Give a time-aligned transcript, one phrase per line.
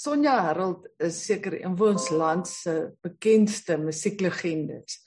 [0.00, 2.72] Sonja Harold is seker een van ons land se
[3.04, 5.02] bekendste musieklegendes.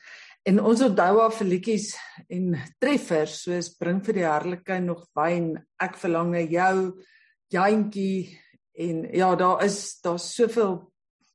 [0.45, 1.87] En ons onthou haar vir liedjies
[2.35, 2.51] en
[2.83, 6.75] treffers soos Bring vir die Herlike nog wyn, Ek verlang na jou,
[7.49, 8.37] Jantjie
[8.85, 10.77] en ja, daar is daar soveel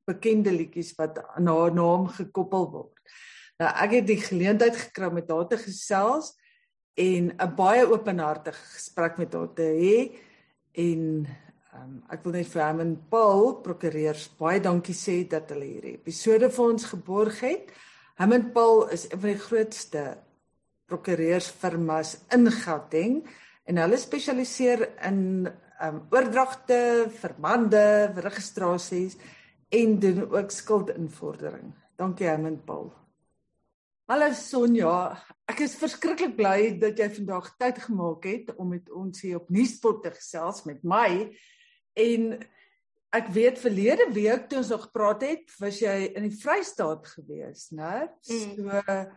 [0.07, 3.13] bekende liedjies wat aan haar naam gekoppel word.
[3.59, 6.31] Nou ek het die geleentheid gekry om met haar te gesels
[6.95, 9.95] en 'n baie openhartige gesprek met haar te hê
[10.79, 11.27] en
[11.79, 15.95] Um, ek wil net vir hom en Paul prokureurs baie dankie sê dat hulle hierdie
[15.99, 17.69] episode vir ons geborg het.
[18.19, 20.03] Hom en Paul is een van die grootste
[20.89, 23.19] prokureursfirmas in Gauteng
[23.69, 25.21] en hulle spesialiseer in
[25.85, 26.79] um oordragte,
[27.21, 27.83] verbande,
[28.25, 29.15] registrasies
[29.71, 31.69] en doen ook skuldinvordering.
[31.99, 32.89] Dankie hom en Paul.
[34.09, 35.13] Hallo Sonja,
[35.47, 39.53] ek is verskriklik bly dat jy vandag tyd gemaak het om met ons hier op
[39.53, 41.29] Nuuspot te gesels met my
[41.99, 42.31] En
[43.15, 47.69] ek weet verlede week toe ons nog gepraat het, was jy in die Vrystaat gewees,
[47.75, 48.05] né?
[48.05, 48.55] Mm.
[48.55, 49.07] So mm.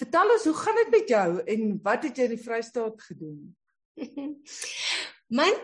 [0.00, 3.40] vertel ons, hoe gaan dit met jou en wat het jy in die Vrystaat gedoen?
[5.38, 5.56] Man,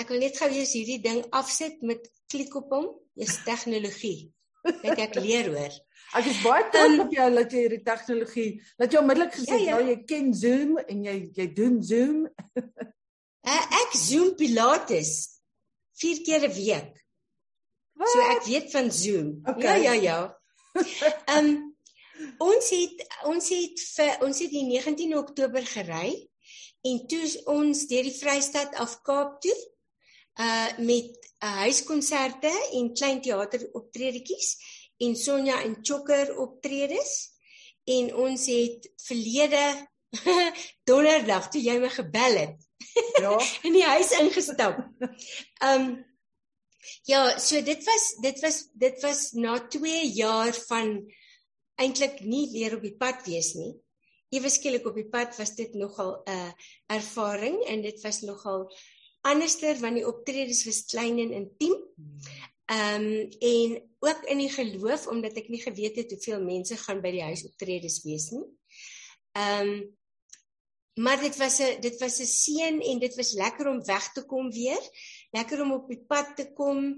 [0.00, 2.92] ek wil net gou eers hierdie ding afsit met klik op hom.
[3.18, 4.30] Dis tegnologie.
[4.64, 5.74] Net ek leer hoor.
[6.12, 9.56] Ek is baie trots um, op jou dat jy hierdie tegnologie, dat jy onmiddellik gesê
[9.62, 9.76] ja, ja.
[9.78, 12.18] ja, jy ken Zoom en jy jy doen Zoom.
[12.28, 15.14] uh, ek Zoom Pilates
[16.02, 16.94] 4 keer 'n week.
[17.98, 18.08] Wat?
[18.10, 19.28] So ek weet van Zoom.
[19.44, 19.82] Okay.
[19.82, 20.20] Ja, ja, ja.
[21.34, 21.72] Ehm um,
[22.38, 26.12] ons het ons het vir ons het die 19 Oktober gery
[26.86, 29.58] en toe ons deur die Vrystaat af Kaap toe
[30.40, 31.10] uh met
[31.44, 34.54] uh, huiskonserte en klein teater optredetjies
[35.02, 37.14] en Sonja en Chokker optredes
[37.84, 39.64] en ons het verlede
[40.88, 42.68] donderdag toe jy my gebel het
[43.20, 43.36] Ja.
[43.66, 44.80] in die huis ingestap.
[45.64, 46.04] Um
[47.06, 50.96] ja, so dit was dit was dit was na 2 jaar van
[51.78, 53.72] eintlik nie weer op die pad wees nie.
[54.32, 56.52] Ewe skielik op die pad was dit nogal 'n uh,
[56.86, 58.70] ervaring en dit was nogal
[59.20, 61.78] anderster want die optredes was klein en intiem.
[62.72, 63.06] Um
[63.40, 67.22] en ook in die geloof omdat ek nie geweet het hoeveel mense gaan by die
[67.22, 68.46] huis optredes wees nie.
[69.38, 69.96] Um
[70.94, 74.24] Maar dit was 'n dit was 'n seën en dit was lekker om weg te
[74.24, 74.82] kom weer.
[75.30, 76.96] Lekker om op die pad te kom.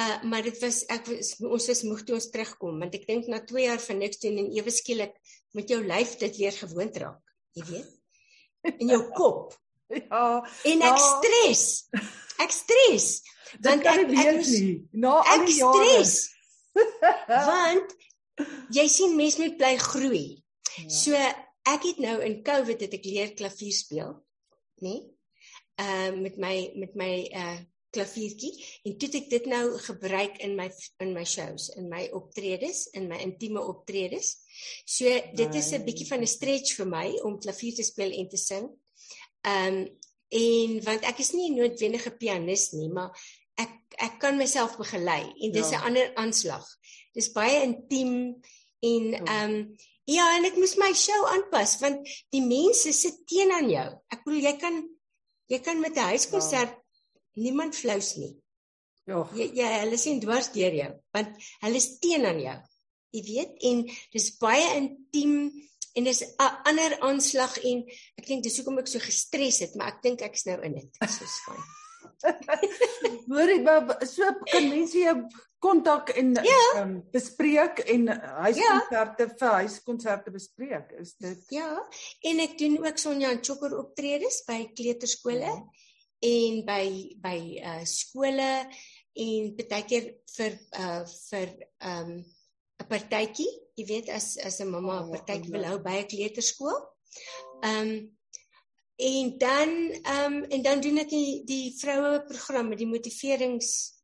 [0.00, 3.26] Uh maar dit was ek was ons was moeg toe ons terugkom want ek dink
[3.26, 5.14] na 2 jaar van niks doen en ewe skielik
[5.50, 7.92] met jou lyf dit weer gewoond raak, jy weet.
[8.78, 9.56] In jou kop.
[10.10, 10.48] ja.
[10.64, 11.20] En ek ja.
[11.20, 11.88] stres.
[12.38, 13.22] Ek stres.
[13.60, 14.88] Want ek ek weet nie.
[14.92, 16.04] Na al die jare.
[16.04, 16.34] Stres.
[17.50, 17.96] want
[18.74, 20.26] jy sien mense moet bly groei.
[20.76, 20.88] Ja.
[20.92, 24.12] So ek het nou in Covid het ek leer klavier speel,
[24.80, 24.96] nê?
[24.96, 25.04] Nee?
[25.76, 27.58] Ehm uh, met my met my uh
[27.96, 28.52] klaviertjie
[28.88, 30.66] en toe ek dit nou gebruik in my
[31.04, 34.34] in my shows, in my optredes, in my intieme optredes.
[34.84, 35.08] So
[35.40, 38.40] dit is 'n bietjie van 'n stretch vir my om klavier te speel en te
[38.40, 38.68] sing.
[39.42, 39.88] Ehm um,
[40.28, 43.10] en want ek is nie 'n noodwendige pianis nie, maar
[43.56, 45.84] ek ek kan myself begelei en dis 'n ja.
[45.86, 46.66] ander aanslag.
[47.14, 48.40] Dis baie intiem
[48.80, 49.22] en ja.
[49.24, 49.76] ehm um,
[50.06, 53.86] Ja, en ek moes my show aanpas want die mense sit teen aan jou.
[54.14, 54.76] Ek bedoel jy kan
[55.50, 56.82] jy kan met 'n huiskonsert ja.
[57.42, 58.36] niemand flous nie.
[59.10, 59.24] Ja.
[59.34, 61.34] Jy jy hulle sien dwars deur jou want
[61.64, 62.56] hulle is teen aan jou.
[63.18, 63.82] Jy weet en
[64.14, 65.50] dis baie intiem
[65.98, 67.82] en dis 'n ander aanslag en
[68.18, 70.90] ek dink dis hoekom ek so gestres het, maar ek dink ek's nou in dit.
[71.02, 71.62] So skyn.
[73.30, 74.22] Hoorie, maar so
[74.52, 75.18] kan mense jou
[75.58, 76.82] kontak en ja.
[76.82, 79.34] um, bespreek en huiskonserte ja.
[79.40, 80.92] vir huiskonserte bespreek.
[81.00, 81.42] Is dit?
[81.54, 81.70] Ja.
[82.28, 85.56] En ek doen ook Sonja en Chokker optredes by kleuterskole ja.
[86.30, 86.86] en by
[87.22, 88.50] by uh skole
[89.26, 91.54] en baie keer vir uh vir
[91.92, 92.18] um
[92.76, 93.48] 'n partytjie,
[93.80, 96.76] jy weet as as 'n mamma 'n oh, partytjie wil hou by 'n kleuterskool.
[97.64, 98.16] Um
[98.96, 99.68] En dan
[100.02, 103.95] ehm um, en dan doen ek die die vroue programme, die motiverings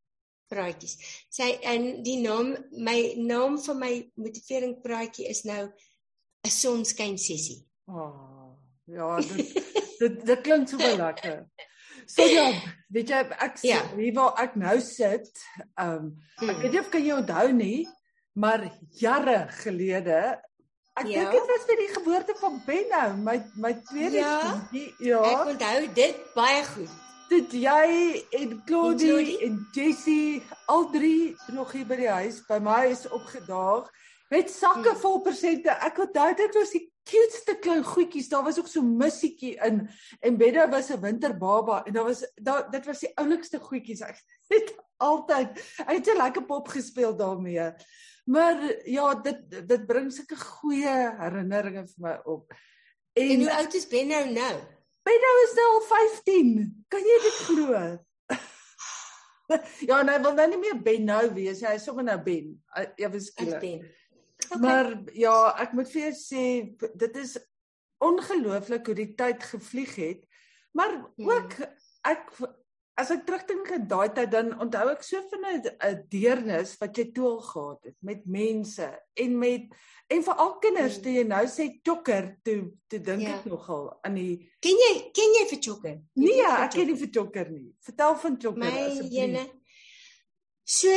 [0.53, 0.99] praatjies.
[1.33, 2.53] Sy en die naam
[2.85, 5.65] my naam vir my motivering praatjie is nou
[6.45, 7.63] 'n sonskyn sessie.
[7.89, 8.55] Oh,
[8.87, 9.55] ja, dit
[10.01, 11.45] dit, dit klink so lekker.
[12.07, 12.49] So ja,
[12.91, 13.83] weet jy ek ja.
[13.97, 15.31] wie waar ek nou sit,
[15.79, 17.89] ehm um, ek weet nie of kan jy onthou nie,
[18.35, 18.67] maar
[19.01, 20.41] jare gelede
[20.93, 21.23] Ek ja.
[21.23, 24.35] dink dit was vir die geboorte van Benno, my my tweede ja.
[24.43, 24.91] kindie.
[25.01, 25.23] Ja.
[25.25, 26.99] Ek onthou dit baie goed.
[27.33, 32.59] Dit jy en Claudie en, en Jessie al drie nog hier by die huis by
[32.61, 33.87] my is opgedaag
[34.33, 34.99] met sakke hmm.
[35.01, 35.73] vol persente.
[35.87, 38.29] Ek onthou dit was die cutest klein goedjies.
[38.29, 39.87] Daar was ook so mussietjie in
[40.21, 44.05] en Benno was 'n winterbaba en daar was daar dit was die oulikste goedjies.
[44.05, 44.21] Ek
[44.53, 45.57] het altyd.
[45.89, 47.73] Hy het 'n lekker pop gespeel daarmee.
[48.29, 52.53] Maar ja, dit dit bring sulke goeie herinneringe vir my op.
[53.17, 54.82] En, en hoe oud is Ben nou nou?
[55.03, 56.51] Ben nou is nou al 15.
[56.93, 57.81] Kan jy dit glo?
[59.89, 61.63] ja, nou wil nou nie meer Ben nou wees.
[61.67, 62.55] Hy is sommer nou Ben.
[63.01, 63.59] Ja, beskryf.
[63.63, 63.83] Ben.
[64.49, 64.61] Okay.
[64.61, 66.45] Maar ja, ek moet vir jou sê
[66.99, 67.37] dit is
[68.03, 70.25] ongelooflik hoe die tyd gevlieg het.
[70.77, 71.31] Maar hmm.
[71.31, 71.57] ook
[72.09, 72.31] ek
[73.01, 77.07] as ek terugdink aan daai tyd dan onthou ek so van 'n deernis wat jy
[77.17, 78.89] toe al gehad het met mense
[79.25, 79.73] en met
[80.13, 81.03] en veral kinders hmm.
[81.03, 83.39] toe jy nou sê chokker toe toe dink ja.
[83.39, 85.97] ek nogal aan die Ken jy ken jy vir chokker?
[86.15, 87.71] Nee, vir ek ken nie vir chokker nie.
[87.83, 89.49] Vertel van chokker asseblief.
[90.63, 90.93] So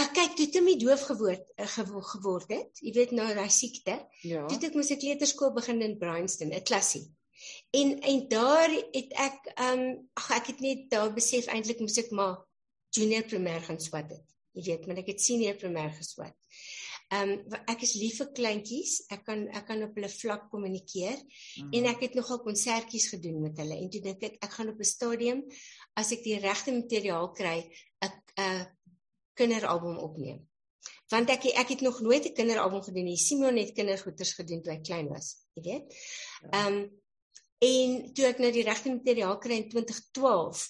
[0.00, 1.66] ek kyk toe Timmy doof geword uh,
[2.12, 2.80] geword het.
[2.80, 3.98] Jy weet nou daai siekte.
[4.24, 4.46] Ja.
[4.48, 7.04] Toe ek mos 'n kleuterskool begin in Bryanston, 'n klassie.
[7.76, 11.98] En en daar het ek ehm um, ag ek het net daar besef eintlik moet
[12.04, 12.40] ek maar
[12.96, 14.26] junior primêr gaan swat het.
[14.56, 16.36] Jy weet, maar ek het senior primêr geswat.
[17.14, 18.96] Ehm um, ek is lief vir kleintjies.
[19.14, 21.70] Ek kan ek kan op hulle vlak kommunikeer mm.
[21.78, 23.76] en ek het nogal konsertjies gedoen met hulle.
[23.78, 25.44] En toe dink ek ek gaan op 'n stadium
[25.94, 27.58] as ek die regte materiaal kry,
[28.02, 28.12] 'n
[28.42, 28.66] 'n
[29.38, 30.40] kinderalbum opneem.
[31.12, 33.16] Want ek ek het nog nooit 'n kinderalbum gedoen nie.
[33.16, 35.94] Simon het kindergoeters gedoen toe hy klein was, jy weet.
[36.42, 36.50] Ja.
[36.50, 37.04] Ehm um,
[37.64, 40.66] En toe ek nou die regte materiaal kry in 2012,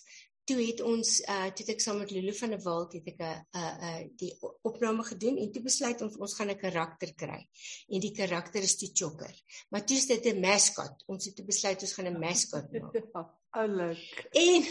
[0.46, 3.30] toe het ons uh toe ek saam met Lulu van der Walt het ek 'n
[3.58, 4.30] uh uh die
[4.62, 7.40] opname gedoen en toe besluit ons ons gaan 'n karakter kry.
[7.88, 9.34] En die karakter is die Chokker.
[9.70, 11.02] Maar toe is dit 'n mascot.
[11.06, 13.34] Ons het toe besluit ons gaan 'n mascot maak.
[13.60, 14.28] Oulik.
[14.32, 14.62] en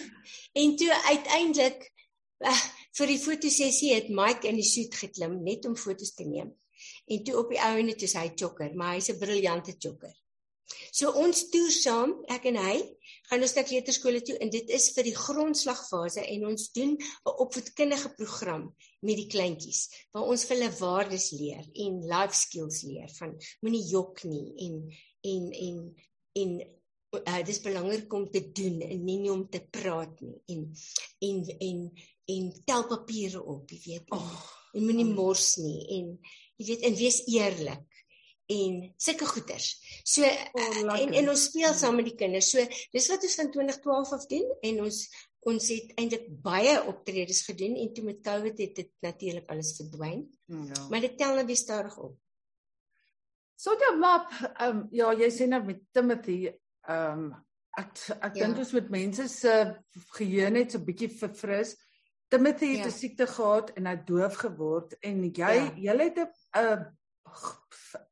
[0.53, 1.91] en toe uiteindelik
[2.39, 2.61] uh,
[2.97, 6.55] vir die fotosessie het Mike in die soet geklim net om fotos te neem.
[7.07, 10.15] En toe op die ou en dit is hy Chokker, maar hy's 'n briljante Chokker.
[10.95, 12.75] So ons toer saam, ek en hy,
[13.27, 17.33] gaan ons na kleuterskole toe en dit is vir die grondslagfase en ons doen 'n
[17.43, 18.63] opvoedkundige program
[19.01, 19.81] met die kleintjies
[20.13, 24.77] waar ons vir hulle waardes leer en life skills leer van moenie jok nie en
[25.33, 25.77] en en
[26.41, 26.55] en
[27.19, 30.63] uh, dis belangrik om te doen en nie net om te praat nie en
[31.29, 31.81] en en
[32.35, 34.07] en tel papiere op, jy weet.
[34.15, 34.39] Oh,
[34.73, 36.07] en moenie mors nie en
[36.57, 37.83] jy weet en wees eerlik
[38.51, 39.69] en sulke goeters.
[40.03, 42.51] So oh, en en ons speel saam met die kinders.
[42.53, 44.99] So dis wat ons van 2012 af doen en ons
[45.45, 50.23] ons het eintlik baie optredes gedoen en toe met Covid het dit natuurlik alles verdwyn.
[50.49, 50.85] Ja.
[50.89, 52.15] Maar dit tel nou weer stadig op.
[53.55, 56.39] So ja, ehm um, ja, jy sê nou met Timothy,
[56.89, 57.33] ehm um,
[57.75, 57.91] ek
[58.23, 58.45] ek ja.
[58.45, 59.53] dink ons met mense se
[60.17, 61.75] geheue net so bietjie verfris.
[62.31, 62.97] Timothy het 'n ja.
[62.97, 65.71] siekte gehad en hy doof geword en jy ja.
[65.75, 66.85] jy het 'n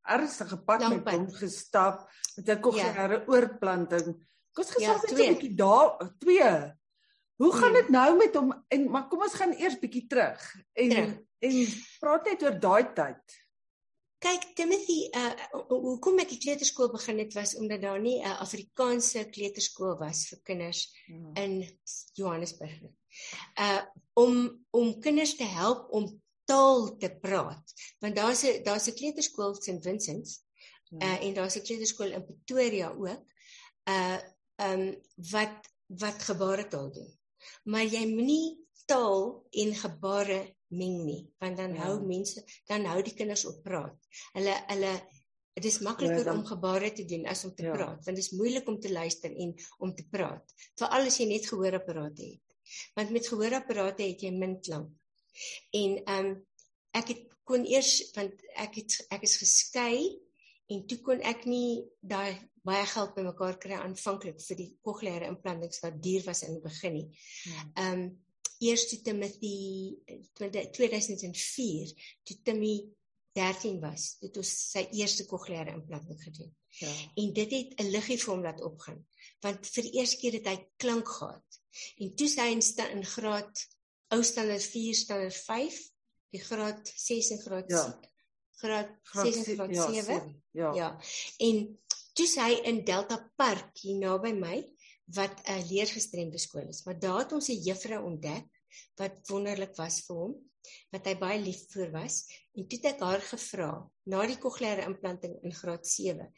[0.03, 3.25] ernstige pad met hom gestap met 'n kokleaire ja.
[3.27, 4.13] oorplanting.
[4.53, 6.73] Kom ons gesels net 'n bietjie daar twee.
[7.35, 10.89] Hoe gaan dit nou met hom en maar kom ons gaan eers bietjie terug en
[10.89, 11.15] terug.
[11.39, 11.55] en
[11.99, 13.41] praat net oor daai tyd.
[14.23, 15.33] Kyk Timothy, uh
[15.67, 20.27] hoekom ek die kleuterskool begin het was omdat daar nie 'n uh, Afrikaanse kleuterskool was
[20.29, 21.35] vir kinders hmm.
[21.35, 21.79] in
[22.13, 22.95] Johannesburg nie.
[23.59, 23.81] Uh
[24.13, 27.73] om om kinders te help om taal te praat.
[27.99, 30.43] Want daar's 'n daar's 'n kleuterskool St Vincent's
[30.89, 31.01] hmm.
[31.01, 33.23] uh, en daar's 'n kleuterskool in Pretoria ook.
[33.89, 34.19] Uh
[34.55, 34.95] um
[35.31, 37.11] wat wat gebaretaal doen.
[37.63, 41.85] Maar jy moenie taal en gebare meng nie, want dan ja.
[41.85, 43.97] hou mense dan hou die kinders op praat.
[44.33, 44.93] Hulle hulle
[45.53, 47.75] dit is makliker ja, dan, om gebare te doen as om te ja.
[47.75, 49.53] praat, want dit is moeilik om te luister en
[49.85, 50.55] om te praat.
[50.81, 52.41] Veral as jy net gehoorapparate het.
[52.97, 54.89] Want met gehoorapparate het jy min klank.
[55.71, 56.33] En ehm um,
[56.93, 59.95] ek het kon eers want ek het ek is geskei
[60.71, 65.81] en toe kon ek nie daai baie geld bymekaar kry aanvanklik vir die kokleaire implantings
[65.83, 67.07] wat duur was in die begin nie.
[67.49, 67.65] Ja.
[67.85, 68.11] Ehm um,
[68.63, 69.97] eers toe Timothy
[70.39, 71.89] 2004
[72.23, 72.75] toe Timmy
[73.35, 76.51] 13 was, het ons sy eerste kokleaire implanting gedoen.
[76.79, 76.91] Ja.
[77.19, 79.01] En dit het 'n liggie vir hom laat opgaan
[79.41, 81.59] want vir die eerste keer het hy klank gehad.
[81.97, 82.61] En toe sy in,
[82.95, 83.63] in graad
[84.13, 85.79] ou standaard 4 standaard 5
[86.33, 87.83] die graad 6 en graad ja.
[87.83, 88.11] 7
[88.63, 90.73] graad 6 en graad 7 ja, ja.
[90.73, 90.89] Ja.
[91.37, 91.65] En
[92.13, 94.57] toe sy in Delta Park hier naby my
[95.17, 96.83] wat 'n leergestremde skool is.
[96.83, 98.47] Maar daar het ons 'n juffrou ontdek
[98.95, 100.33] wat wonderlik was vir hom
[100.91, 102.23] wat hy baie lief vir was.
[102.55, 106.31] En toe het ek haar gevra na die kokleaire implanting in graad 7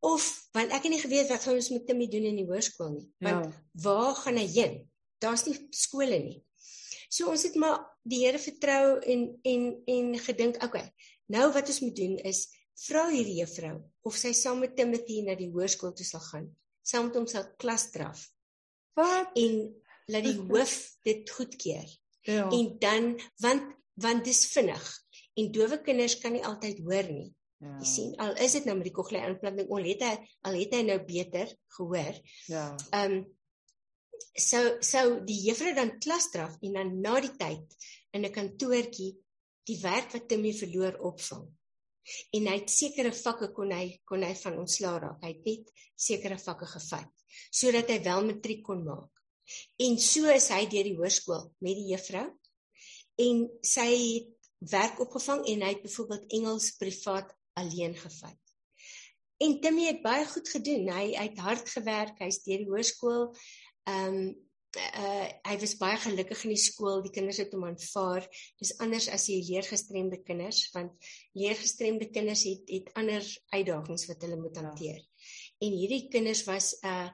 [0.00, 2.90] of want ek het nie geweet wat gaan ons met Timmy doen in die hoërskool
[2.90, 3.08] nie.
[3.18, 3.64] Want ja.
[3.72, 4.90] waar gaan hy heen?
[5.18, 6.45] Daar's nie skole nie
[7.08, 10.90] So ons het maar die Here vertrou en en en gedink, okay,
[11.32, 12.46] nou wat ons moet doen is
[12.86, 16.50] vra hierdie juffrou of sy saam met Timothy na die hoërskool toe sal gaan,
[16.84, 18.26] saam met hom sal klas draf.
[18.96, 19.32] Wat?
[19.38, 19.56] En
[20.12, 21.88] laat die hoof dit goedkeur.
[22.26, 22.50] Ja.
[22.50, 23.10] En dan
[23.42, 24.84] want want dis vinnig.
[25.40, 27.30] En dowe kinders kan nie altyd hoor nie.
[27.64, 27.78] Ja.
[27.80, 30.12] Jy sien, al is dit nou met die cochlear implanting, al het hy
[30.48, 32.20] al het hy nou beter gehoor.
[32.50, 32.68] Ja.
[32.90, 33.24] Ehm um,
[34.36, 37.76] so so die juffrou dan klasdraf en dan na die tyd
[38.12, 39.12] in 'n kantoortjie
[39.66, 41.46] die werk wat Timmy verloor opvang.
[42.32, 45.22] En hy het sekere vakke kon hy kon hy van ontslaa raak.
[45.22, 47.12] Hy het net sekere vakke gevat
[47.50, 49.10] sodat hy wel matriek kon maak.
[49.78, 52.26] En so is hy deur die hoërskool met die juffrou.
[53.26, 58.38] En sy het werk opgevang en hy het byvoorbeeld Engels privaat alleen gevat.
[59.36, 60.88] En Timmy het baie goed gedoen.
[60.88, 62.20] Hy, hy het hard gewerk.
[62.24, 63.26] Hy's deur die hoërskool.
[63.86, 67.02] Ehm um, uh hy was baie gelukkig in die skool.
[67.04, 68.26] Die kinders het hom aanvaar.
[68.60, 71.06] Dis anders as die leergestremde kinders want
[71.38, 73.24] leergestremde kinders het het ander
[73.54, 74.66] uitdagings wat hulle moet ja.
[74.66, 74.98] hanteer.
[75.00, 75.30] Ja.
[75.66, 77.08] En hierdie kinders was uh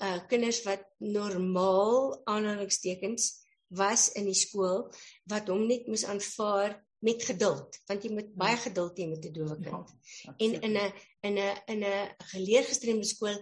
[0.00, 3.30] uh kinders wat normaal aanhalingstekens
[3.76, 4.86] was in die skool
[5.30, 9.34] wat hom net moes aanvaar met geduld want jy moet baie geduld hê met 'n
[9.36, 9.90] dowe ja, kind.
[10.24, 10.92] Ja, en in 'n
[11.28, 13.36] in 'n in 'n geleergestremde skool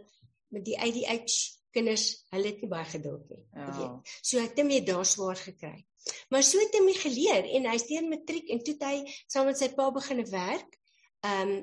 [0.48, 3.42] met die ADH kinders, hulle het nie baie geduld nie.
[3.52, 3.66] Ja.
[3.78, 4.14] Weet.
[4.22, 5.84] So het hom daar swaar gekry.
[6.30, 9.60] Maar so het hy my geleer en hy steen matriek en toe hy saam met
[9.60, 10.78] sy pa begine werk
[11.24, 11.54] um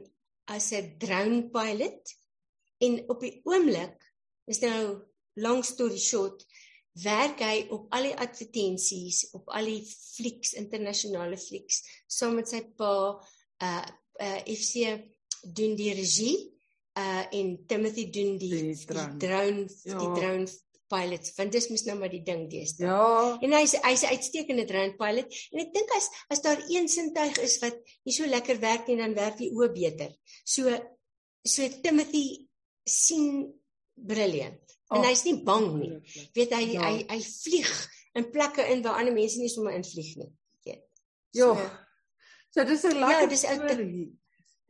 [0.49, 2.15] as 'n drone pilot
[2.81, 3.97] en op die oomblik
[4.49, 5.05] is nou
[5.37, 6.45] long story short
[7.03, 12.61] werk hy op al die advertensies, op al die flieks, internasionale flieks, saam met sy
[12.77, 12.93] pa
[13.63, 13.85] uh
[14.21, 14.97] uh FC
[15.41, 16.35] doen die regie
[16.99, 19.97] uh en Timothy doen die die drone die drone, ja.
[19.97, 20.47] die drone
[20.91, 21.33] pilots.
[21.37, 22.87] Want dis mos nou maar die ding deesdae.
[22.87, 23.37] Ja.
[23.43, 27.39] En hy's hy's 'n uitstekende drone pilot en ek dink as as daar een sintuig
[27.39, 30.11] is wat nie so lekker werk nie, dan werk die oë beter.
[30.43, 30.69] So
[31.45, 32.47] so Timothy
[32.85, 33.47] sien
[33.95, 34.59] brilliant.
[34.91, 35.93] En oh, hy's nie bang nie.
[36.35, 36.83] Weet hy ja.
[36.83, 37.71] hy hy vlieg
[38.19, 40.31] in plekke in waar ander mense nie sommer invlieg nie.
[40.67, 40.83] Weet.
[41.31, 41.53] Ja.
[42.51, 44.09] So dis 'n lekker Ja, dis storie.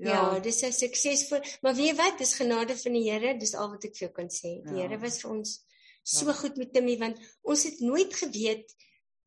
[0.01, 3.53] Ja, ja dis 'n suksesvol, maar weet jy wat, dis genade van die Here, dis
[3.55, 4.61] al wat ek vir jou kan sê.
[4.65, 4.87] Die ja.
[4.87, 5.57] Here was vir ons
[6.03, 6.33] so ja.
[6.33, 8.73] goed met Timmy want ons het nooit geweet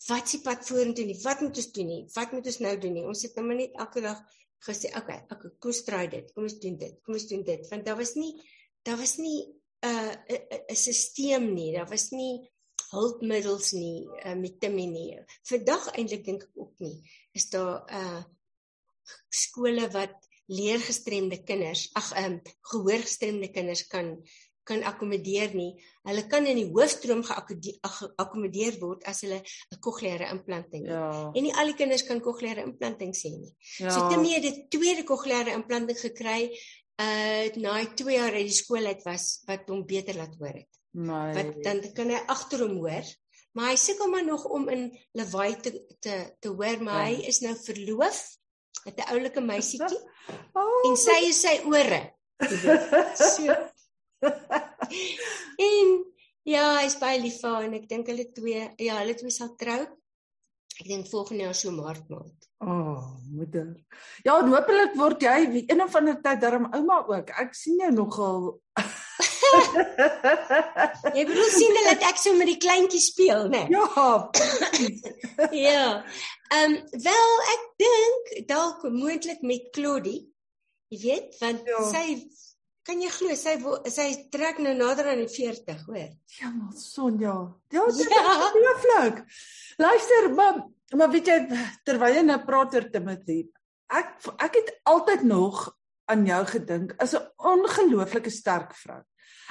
[0.09, 1.21] wat se pad vorentoe nie.
[1.23, 2.03] Wat moet ons doen nie?
[2.15, 3.05] Wat moet ons nou doen nie?
[3.07, 4.21] Ons het nou net elke dag
[4.67, 6.33] gesê, okay, ek kom stry dit.
[6.35, 6.99] Kom ons doen dit.
[7.05, 7.69] Kom ons doen dit.
[7.71, 8.35] Want daar was nie
[8.85, 10.19] daar was nie 'n
[10.69, 11.73] 'n stelsel nie.
[11.73, 12.51] Daar was nie
[12.91, 15.19] hulpmiddels nie uh, met Timmy nie.
[15.43, 17.01] Vandag eintlik dink ek ook nie.
[17.33, 18.23] Is daar uh
[19.29, 20.15] skole wat
[20.47, 22.41] leergestremde kinders, ag ehm um,
[22.73, 24.17] gehoorgestremde kinders kan
[24.65, 25.73] kan akkommodeer nie.
[26.09, 30.97] Hulle kan in die hoofstroom geakkommodeer word as hulle 'n kokleaire implanting het.
[30.97, 31.31] Ja.
[31.37, 33.53] En nie al die kinders kan kokleaire implanting sê nie.
[33.79, 33.91] Ja.
[33.91, 36.49] So Timmy het die tweede kokleaire implanting gekry
[37.01, 40.73] uh na 2 jaar uit die skool uit was wat hom beter laat hoor het.
[40.95, 41.35] My.
[41.35, 43.05] Wat dan kan hy agter hom hoor.
[43.55, 45.71] Maar hy sukkel maar nog om in lawaai te
[46.01, 47.17] te te hoor, maar ja.
[47.17, 48.23] hy is nou verloof
[48.85, 50.01] met 'n oulike meisietjie.
[50.61, 52.03] oh, en sy is sy ore.
[53.17, 53.57] so.
[55.69, 55.93] en
[56.45, 59.55] ja, hy's baie lief vir haar en ek dink hulle twee, ja, hulle twee sal
[59.61, 59.83] trou.
[60.75, 62.49] Ek dink volgende jaar so maart maand.
[62.65, 63.69] O, oh, moeder.
[64.27, 67.31] Ja, hopelik word jy een of ander tyd darm ouma ook.
[67.45, 68.55] Ek sien jou nogal.
[71.17, 73.65] jy bedoel sien hulle dat ek so met die kleintjies speel, né?
[73.69, 73.77] Nee?
[73.77, 74.31] Ja.
[75.67, 75.89] ja.
[76.55, 80.23] Ehm um, wel ek dink dalk moontlik met Claudie.
[80.93, 81.81] Jy weet, want ja.
[81.91, 82.05] sy
[82.85, 83.55] kan jy glo sy
[83.93, 86.11] sy trek nou nader aan die 40, hoor.
[86.37, 87.37] Ja, Sonja.
[87.73, 88.21] Ja, dit ja.
[88.21, 89.23] is ongelooflik.
[89.81, 90.63] Luister, maar
[90.95, 91.39] maar weet jy
[91.89, 93.41] terwyl jy nou praat oor Timothy,
[93.91, 95.65] ek ek het altyd nog
[96.11, 99.03] aan jou gedink as 'n ongelooflike sterk vrou.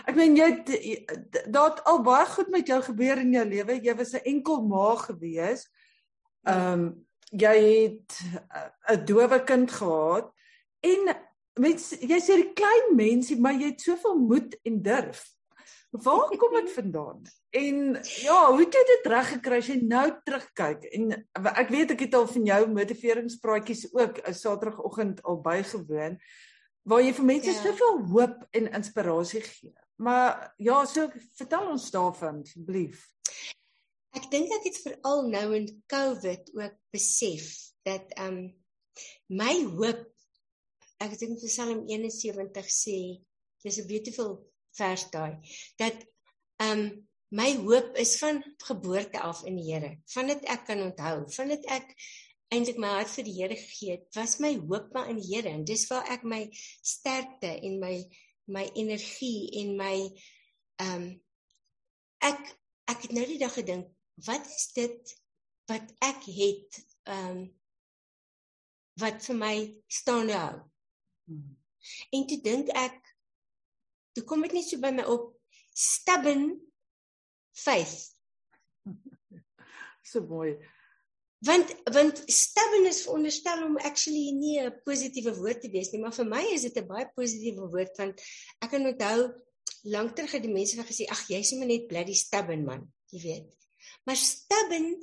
[0.08, 0.66] Ek meen jy
[1.48, 3.80] daar het al baie goed met jou gebeur in jou lewe.
[3.82, 5.70] Jy was 'n enkel ma gewees.
[6.46, 8.20] Ehm um, jy het
[8.90, 10.32] 'n dowe kind gehad
[10.82, 11.16] en
[11.60, 15.34] mens jy sê die klein mensie, maar jy het soveel moed en durf.
[15.94, 17.22] Waar kom dit vandaan?
[17.54, 20.88] En ja, hoe het jy dit reg gekry as jy nou terugkyk?
[20.98, 21.12] En
[21.54, 26.18] ek weet ek het al van jou motiveringspraatjies ook 'n Saterdagoggend al bygewoon
[26.84, 27.62] waar jy vir mense ja.
[27.62, 29.76] soveel hoop en inspirasie gee.
[29.96, 31.08] Maar ja, so
[31.38, 33.06] vertel ons daarvan asseblief.
[34.18, 37.54] Ek dink ek het veral nou in COVID ook besef
[37.86, 38.50] dat ehm um,
[39.28, 40.10] my hoop
[41.02, 42.98] ek dink Psalm 71 sê
[43.64, 45.40] dis 'n beautiful vers daai
[45.82, 46.06] dat
[46.64, 46.86] ehm um,
[47.34, 49.96] my hoop is van geboorte af in die Here.
[50.14, 51.96] Vandat ek kan onthou, vandat ek
[52.54, 55.50] eintlik my hart vir die Here gegee het, was my hoop maar in die Here
[55.50, 57.96] en dis waar ek my sterkte en my
[58.54, 59.96] my energie en my
[60.84, 61.10] ehm um,
[62.24, 62.54] ek
[62.92, 63.90] ek het nou die dag gedink,
[64.28, 65.14] wat is dit
[65.72, 67.44] wat ek het ehm um,
[69.02, 69.56] wat vir my
[69.90, 70.58] staande hou.
[71.26, 71.56] Hmm.
[72.14, 73.00] En toe dink ek
[74.14, 75.32] toe kom dit net so by my op
[75.74, 76.54] stubborn
[77.52, 78.14] faith.
[80.12, 80.58] so mooi.
[81.44, 86.16] Want want stubborn is veronderstel om actually nie 'n positiewe woord te wees nie, maar
[86.16, 88.22] vir my is dit 'n baie positiewe woord want
[88.64, 89.34] ek kan onthou
[89.84, 93.20] lank terug het die mense vir gesê ag jy's sommer net bloody stubborn man, jy
[93.20, 93.50] weet.
[94.06, 94.96] Maar stubborn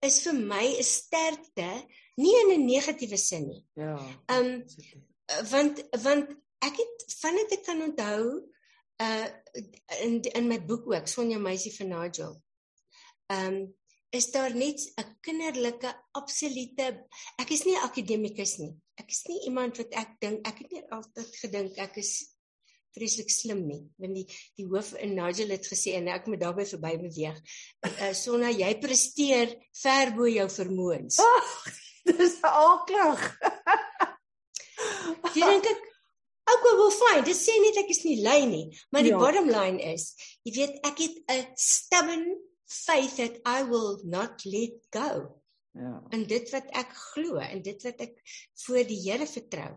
[0.00, 1.70] is vir my 'n sterkte,
[2.16, 3.62] nie in 'n negatiewe sin nie.
[3.74, 3.96] Ja.
[4.32, 4.64] Um
[5.50, 8.20] want want ek het van dit ek kan onthou
[9.02, 9.26] uh
[10.02, 12.36] in in my boek ook Sonja Meisie van Nigel.
[13.32, 13.74] Um
[14.10, 16.86] is daar net 'n kinderlike absolute
[17.38, 18.74] ek is nie 'n akademikus nie.
[18.96, 22.36] Ek is nie iemand wat ek dink ek het nie altyd gedink ek is
[22.96, 23.82] vreeslik slim nie.
[24.00, 27.40] Want die die hoof in Nigel het gesê en ek moet daarby verby beweeg.
[27.84, 31.18] Uh, Sonna, jy presteer ver bo jou vermoëns.
[31.20, 31.50] Oh,
[32.08, 33.26] dis alklag.
[35.34, 35.84] Jy dink ek
[36.46, 37.24] ook wel wel fyn.
[37.26, 39.18] Dit sê net ek is nie lui nie, maar die ja.
[39.18, 40.12] bottom line is,
[40.46, 42.28] jy weet ek het 'n stubborn
[42.66, 45.42] faith that I will not let go.
[45.76, 46.02] Ja.
[46.08, 48.20] En dit wat ek glo en dit wat ek
[48.64, 49.72] voor die Here vertrou.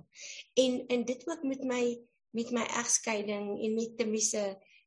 [0.53, 1.83] En en dit ook met my
[2.31, 4.43] met my egskeiding en met Temisse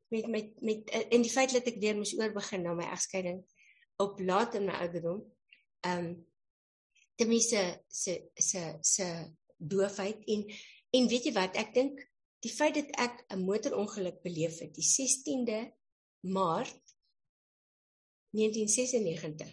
[0.08, 3.42] met met met in die feit dat ek weer moes oorbegin na my egskeiding
[4.00, 5.24] op laat in my ouderdom.
[5.80, 6.12] Ehm um,
[7.14, 9.08] Temisse se se se
[9.56, 10.46] doofheid en
[10.96, 12.00] en weet jy wat ek dink
[12.44, 15.60] die feit dat ek 'n motorongeluk beleef het die 16de
[16.22, 16.82] Maart
[18.32, 19.50] 1996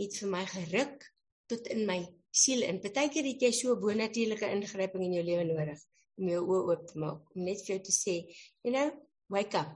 [0.00, 1.06] het vir my geruk
[1.50, 2.80] tot in my siel in.
[2.80, 5.80] Partykeer het jy so 'n bonatuurlike ingryping in jou lewe nodig
[6.18, 8.14] om jou oë oop te maak om net vir jou te sê,
[8.62, 8.90] you know,
[9.28, 9.70] wake up.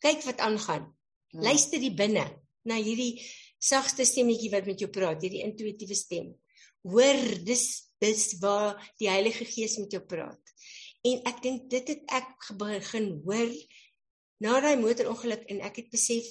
[0.00, 0.84] Kyk wat aangaan.
[1.32, 1.40] Ja.
[1.40, 2.26] Luister die binne
[2.64, 3.22] na hierdie
[3.58, 6.32] sagte stemmetjie wat met jou praat, hierdie intuïtiewe stem.
[6.82, 7.64] Hoor, dis
[8.02, 10.52] dis waar die Heilige Gees met jou praat.
[11.06, 13.50] En ek dink dit het ek begin hoor
[14.42, 16.26] na daai motorongeluk en ek het besef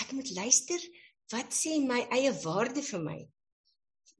[0.00, 0.80] ek moet luister
[1.32, 3.18] wat sê my eie waarde vir my.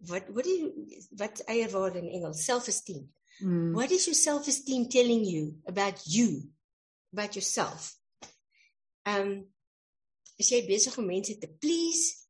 [0.09, 3.05] Wat wat die wat eie waarde in Engels self-esteem.
[3.41, 3.73] Mm.
[3.77, 6.53] What is your self-esteem telling you about you,
[7.13, 7.93] about yourself?
[9.09, 9.49] Um
[10.41, 12.24] is jy besig om mense te please?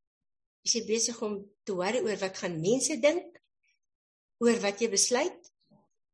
[0.65, 3.41] Is jy besig om te worry oor wat gaan mense dink?
[4.45, 5.51] Oor wat jy besluit?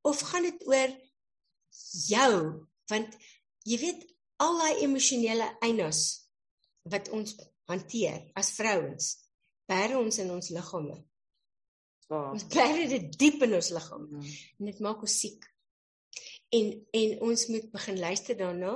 [0.07, 0.97] Of gaan dit oor
[2.09, 2.33] jou?
[2.91, 3.15] Want
[3.69, 4.07] jy weet
[4.43, 6.03] al daai emosionele einas
[6.91, 7.37] wat ons
[7.71, 9.13] hanteer as vrouens,
[9.71, 10.97] bære ons in ons liggame.
[12.11, 12.33] Oh.
[12.35, 14.07] Ons bly dit diep in ons liggaam.
[14.11, 14.31] Mm.
[14.59, 15.45] En dit maak ons siek.
[16.57, 18.73] En en ons moet begin luister daarna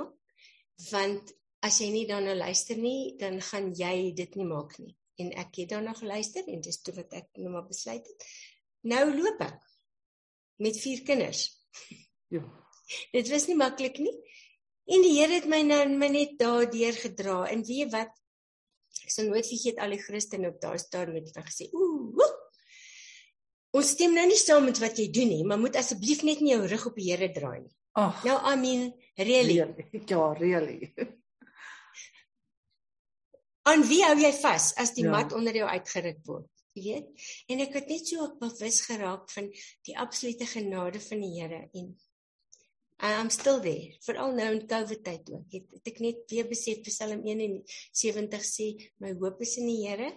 [0.91, 1.33] want
[1.65, 4.93] as jy nie daarna luister nie, dan gaan jy dit nie maak nie.
[5.21, 8.27] En ek het daarna geluister en dis toe wat ek nou maar besluit het.
[8.85, 9.61] Nou loop ek
[10.63, 11.47] met vier kinders.
[12.33, 12.41] Ja.
[13.13, 14.13] Dit was nie maklik nie.
[14.89, 17.35] En die Here het my nou my net daardeur gedra.
[17.53, 18.09] En weet wat?
[19.05, 22.25] Ek sal nooit vergeet al die Christene op daai stadium het gesê, "Ooh,
[23.75, 26.53] Ons stem nou nie saam met wat jy doen nie, maar moet asseblief net nie
[26.53, 27.73] jou rug op die Here draai nie.
[27.99, 28.21] Ag.
[28.27, 28.85] Nou I mean,
[29.19, 29.57] really?
[29.59, 30.03] really?
[30.11, 30.93] Ja, really.
[33.65, 35.13] En wie hou jy vas as die ja.
[35.15, 36.49] mat onder jou uitgeruk word?
[36.75, 37.29] Jy weet?
[37.49, 39.47] En ek het net so bewus geraak van
[39.87, 41.95] die absolute genade van die Here en
[42.99, 43.95] I'm still there.
[44.05, 45.47] Veral nou in COVID tyd ook.
[45.51, 48.69] Het, het ek net weer besef Psalm 71 sê
[49.03, 50.11] my hoop is in die Here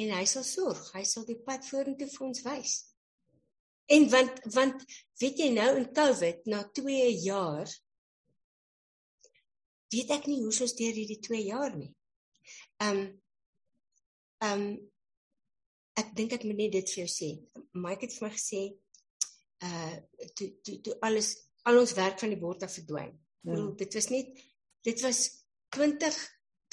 [0.00, 0.82] en hy sal sorg.
[0.96, 2.74] Hy sal die pad vorentoe vir ons wys.
[3.92, 4.84] En want want
[5.20, 7.72] weet jy nou in Covid na 2 jaar
[9.92, 11.92] weet ek nie hoe sou steur hierdie 2 jaar nie.
[12.80, 13.00] Um
[14.48, 14.64] um
[16.00, 17.30] ek dink ek moet net dit vir jou sê.
[17.72, 18.62] Mike het vir my gesê
[19.66, 19.96] uh
[20.38, 21.34] toe toe toe alles
[21.68, 23.12] al ons werk van die bord af verdwyn.
[23.46, 23.58] Ja.
[23.78, 24.40] Dit was net
[24.86, 25.20] dit was
[25.76, 26.18] 20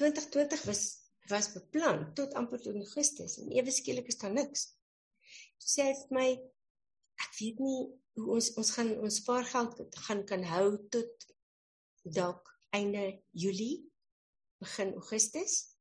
[0.01, 0.83] 2020 was
[1.29, 4.69] was beplan tot amper tot Augustus en ewe skielik is daar niks.
[5.61, 6.29] So sê hy vir my
[7.25, 7.81] ek weet nie
[8.19, 11.27] hoe ons ons gaan ons spaargeld gaan kan hou tot
[12.03, 13.85] dalk einde Julie
[14.63, 15.75] begin Augustus.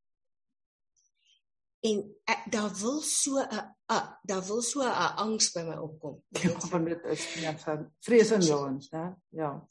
[1.87, 3.75] En ek, daar wil so 'n
[4.23, 6.23] daar wil so 'n angs by my opkom.
[6.29, 9.09] Ja, van dit is ja, van vrees in jou ons, hè?
[9.29, 9.69] Ja.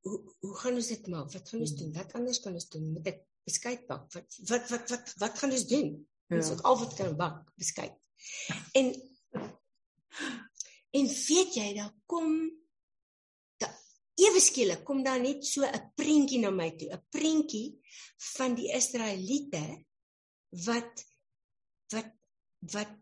[0.00, 1.32] Hoe hoe gaan ons dit maak?
[1.32, 1.92] Wat gaan ons doen?
[1.92, 2.92] Wat anders kan ons doen?
[2.92, 4.12] Moet ek beskuit bak.
[4.12, 6.06] Wat wat wat wat wat gaan ons doen?
[6.26, 6.36] Ja.
[6.36, 7.94] Ons het al wat kan bak, beskuit.
[8.72, 8.94] En
[10.90, 12.30] en weet jy, daar kom
[14.16, 17.78] ewe skielik kom daar net so 'n prentjie na my toe, 'n prentjie
[18.36, 19.84] van die Israeliete
[20.64, 21.04] wat
[21.92, 22.12] wat
[22.72, 22.92] wat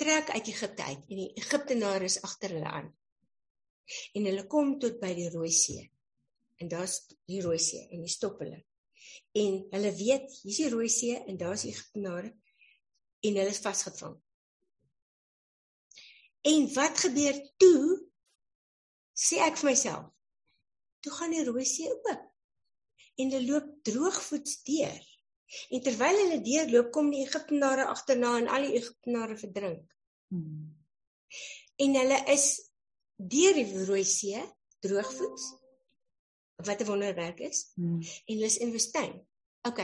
[0.00, 2.88] trek uit Egipte uit en die Egiptenare is agter hulle aan.
[4.16, 5.84] En hulle kom tot by die Rooi See.
[6.62, 8.62] En daar's die Rooi See en hulle stop hulle.
[9.38, 12.32] En hulle weet, hier's die Rooi See en daar's Egiptenare
[13.22, 14.16] en hulle is vasgevang.
[16.42, 18.00] En wat gebeur toe?
[19.14, 20.08] Sê ek vir myself.
[21.02, 22.28] Toe gaan die Rooi See oop.
[23.20, 25.11] En hulle loop droogvoets deur.
[25.70, 29.96] En terwyl hulle deurloop, kom die Egiptenare agterna en al die Egiptenare verdrink.
[30.32, 30.70] Hmm.
[31.82, 32.46] En hulle is
[33.16, 34.40] deur die Rooi See
[34.84, 35.50] droogvoets.
[36.62, 37.72] Wat 'n wonderwerk is.
[37.74, 38.00] Hmm.
[38.00, 39.12] En hulle is in woestyn.
[39.68, 39.80] OK.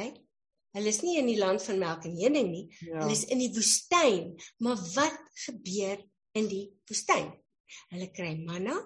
[0.76, 2.66] Hulle is nie in die land van melk en honing nie.
[2.78, 3.00] Ja.
[3.00, 4.36] Hulle is in die woestyn.
[4.58, 7.32] Maar wat gebeur in die woestyn.
[7.88, 8.76] Hulle kry manna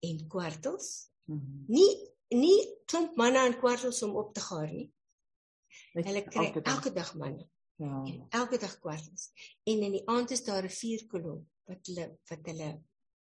[0.00, 1.10] en kwartels.
[1.24, 1.64] Mm -hmm.
[1.66, 4.90] Nie nie klomp manna en kwartels om op te gaar nie.
[5.92, 7.46] Hulle kry elke dag, elke dag manna.
[7.80, 8.02] Ja.
[8.04, 9.30] En elke dag kwartels.
[9.64, 12.70] En in die aand is daar 'n vuurkolom wat hulle wat hulle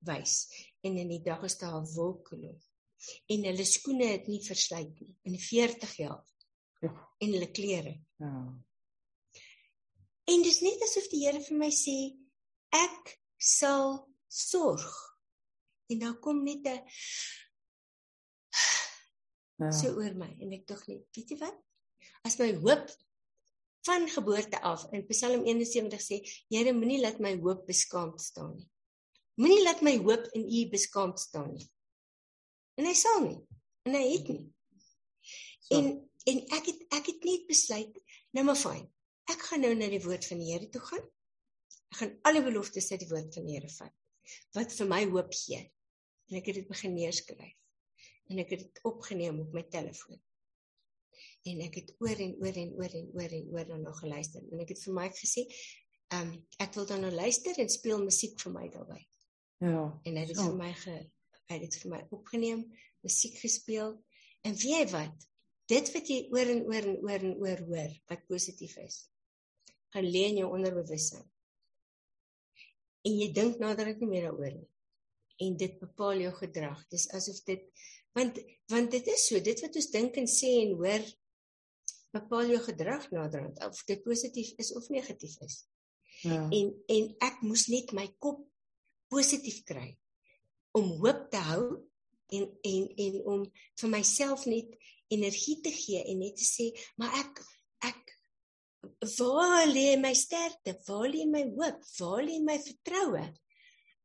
[0.06, 0.36] wys.
[0.82, 2.62] En in die dag is daar 'n wolkkolom.
[3.26, 6.26] En hulle skoene het nie verslyt nie in 40 jaar.
[6.80, 6.94] Ja.
[7.18, 8.02] En hulle klere.
[8.18, 8.64] Ja.
[10.24, 12.18] En dis net asof die Here vir my sê,
[12.70, 14.88] ek sal sorg.
[15.88, 16.82] En dan kom net 'n
[19.58, 19.72] ja.
[19.72, 21.65] so oor my en ek dink net, weet jy wat?
[22.26, 22.90] As my hoop
[23.86, 26.18] van geboorte af in Psalm 71 sê,
[26.50, 28.68] Here moenie laat my hoop beskaamd staan nie.
[29.38, 31.68] Moenie laat my hoop in U beskaamd staan nie.
[32.82, 33.40] En hy sal nie.
[33.86, 34.44] En hy het nie.
[35.68, 35.78] So.
[35.78, 35.94] En
[36.26, 38.00] en ek het ek het net besluit,
[38.34, 38.88] nou maar fyn.
[39.30, 41.06] Ek gaan nou na die woord van die Here toe gaan
[41.96, 43.94] Ek gaan alle beloftes uit die woord van die Here vat.
[44.58, 45.62] Wat vir my hoop gee.
[46.28, 47.54] En ek het dit begin neerskryf.
[48.34, 50.20] En ek het dit opgeneem op my telefoon.
[51.46, 54.46] En ek het oor en oor en oor en oor en oor dan nog geluister.
[54.52, 55.46] En ek het vir my gesê,
[56.14, 56.32] ehm um,
[56.62, 59.04] ek wil dan nou luister en speel musiek vir my daarbey.
[59.66, 59.84] Ja.
[60.06, 60.96] En hy het dit vir my ge
[61.46, 62.66] hy het vir my opgeneem,
[63.06, 63.94] musiek gespeel.
[64.42, 65.28] En weet jy wat?
[65.70, 69.04] Dit wat jy oor en oor en oor en oor hoor wat positief is,
[69.94, 71.26] gaan lê in jou onderbewussyn
[73.06, 74.70] en jy dink naderhand nie meer daaroor nie.
[75.46, 76.82] En dit bepaal jou gedrag.
[76.94, 77.68] Dis asof dit
[78.16, 78.40] want
[78.72, 81.04] want dit is so, dit wat ons dink en sê en hoor
[82.16, 85.62] bepaal jou gedrag naderhand of dit positief is of negatief is.
[86.24, 86.42] Ja.
[86.50, 88.42] En en ek moes net my kop
[89.12, 89.92] positief kry
[90.76, 91.66] om hoop te hou
[92.36, 93.46] en en en om
[93.82, 94.74] vir myself net
[95.14, 97.44] energie te gee en net te sê maar ek
[97.92, 98.16] ek
[99.18, 100.76] waar lê my sterkte?
[100.88, 101.82] Waar lê my hoop?
[102.00, 103.26] Waar lê my vertroue?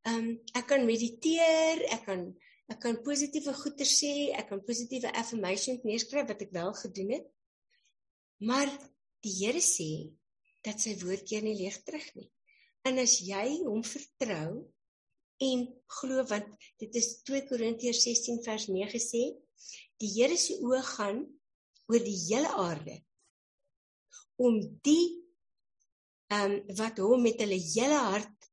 [0.08, 2.22] Ehm um, ek kan mediteer, ek kan
[2.70, 7.26] ek kan positiewe goeie sê, ek kan positiewe affirmations neerskryf wat ek wel gedoen het.
[8.40, 8.70] Maar
[9.24, 9.90] die Here sê
[10.64, 12.28] dat sy woord keer nie leeg terug nie.
[12.88, 14.62] En as jy hom vertrou
[15.44, 15.66] en
[15.98, 16.48] glo wat
[16.80, 19.22] dit is 2 Korintiërs 16 vers 9 sê,
[20.00, 21.22] die Here se oë gaan
[21.90, 23.00] oor die hele aarde
[24.40, 25.06] om die
[26.30, 28.50] ehm um, wat hom met hulle hele hart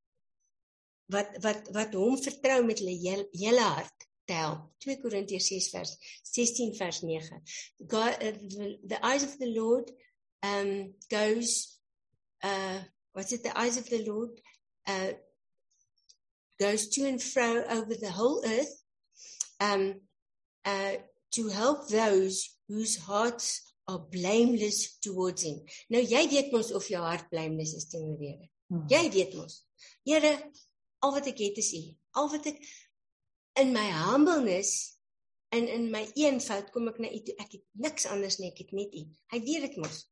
[1.14, 4.66] wat wat wat hom vertrou met hulle hele, hele hart te help.
[4.84, 5.94] 2 Korintiërs 6 vers
[6.30, 7.40] 16 vers 9.
[7.88, 9.90] God uh, the, the eyes of the Lord
[10.44, 11.80] um goes
[12.44, 12.78] uh
[13.12, 14.36] what's it the eyes of the Lord
[14.86, 15.16] uh
[16.60, 18.74] goes to and fro over the whole earth
[19.60, 19.94] um
[20.64, 21.00] uh
[21.32, 25.62] to help those whose hearts are blameless towards him.
[25.88, 28.50] Nou jy weet mos of jou hart blameless is teenoor die Here.
[28.68, 28.84] Hmm.
[28.92, 29.62] Jy weet mos.
[30.04, 30.34] Here,
[31.00, 31.82] al wat ek het is U.
[32.20, 32.60] Al wat ek
[33.60, 35.00] in my humbleness
[35.54, 37.34] en in my eenvoud kom ek na U toe.
[37.40, 39.04] Ek het niks anders nie, ek het net U.
[39.32, 40.02] Hy weet dit mos.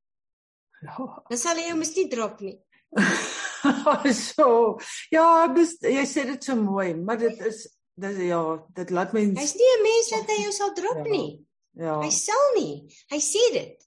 [0.82, 1.08] Ja.
[1.28, 2.58] Dan sal hy jou mos nie drop nie.
[4.28, 4.76] so.
[5.12, 8.40] Ja, dis jy sê dit so mooi, maar dit is dis ja,
[8.76, 11.12] dit laat my Hy's nie 'n mens dat hy jou sal drop ja.
[11.12, 11.30] nie.
[11.76, 11.98] Ja.
[12.00, 12.84] Hy sal nie.
[13.12, 13.86] Hy sê dit.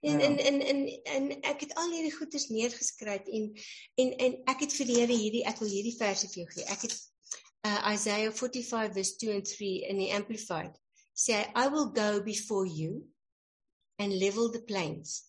[0.00, 3.46] En in in in en ek het al hierdie goeders neergeskryf en
[4.00, 6.66] en en ek het vir die Here hierdie ek wil hierdie verse vir jou gee.
[6.72, 6.96] Ek het
[7.64, 10.72] uh, Isaiah 45 verse 2 and 3 in the amplified
[11.14, 13.04] say, I will go before you
[13.98, 15.24] and level the plains.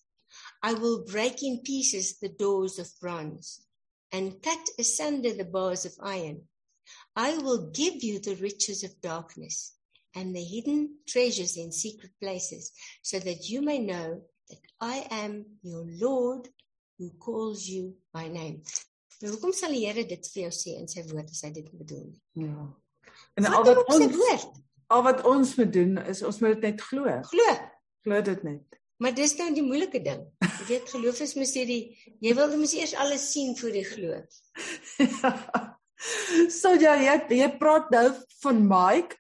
[0.64, 3.66] I will break in pieces the doors of bronze
[4.12, 6.44] and cut asunder the bars of iron.
[7.16, 9.76] I will give you the riches of darkness
[10.16, 15.46] and the hidden treasures in secret places, so that you may know that I am
[15.62, 16.50] your Lord
[16.98, 18.64] who calls you by name.
[19.22, 21.72] Nou hoekom sal die Here dit vir jou sê in sy woord as hy dit
[21.72, 22.10] bedoel?
[22.34, 22.68] Ja.
[23.38, 24.62] En wat al wat ons woord?
[24.92, 27.18] al wat ons moet doen is ons moet dit net glo.
[27.32, 27.58] Glo.
[28.06, 28.80] Glo dit net.
[29.02, 30.26] Maar dis nou die moeilike ding.
[30.46, 31.84] Jy weet geloof is mos hierdie
[32.22, 34.20] jy wil mos eers alles sien voor jy glo.
[36.60, 38.08] so ja, jy jy praat nou
[38.44, 39.18] van Mike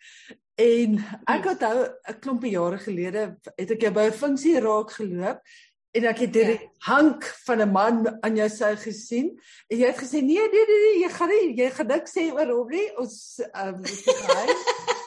[0.62, 1.00] en
[1.32, 3.26] ek het nou 'n klompie jare gelede
[3.58, 5.42] het ek jou by 'n funksie raak geloop
[5.92, 6.70] en ek het hierdie ja.
[6.88, 9.32] hank van 'n man aan jou sy gesien
[9.68, 12.30] en jy het gesê nee nee nee, nee jy gaan nie jy gaan niks sê
[12.32, 13.18] oor hom nie ons
[13.52, 13.84] ehm um,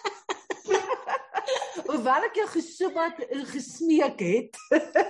[1.95, 4.57] Hoewel ek jou gesoek het en gesmeek het.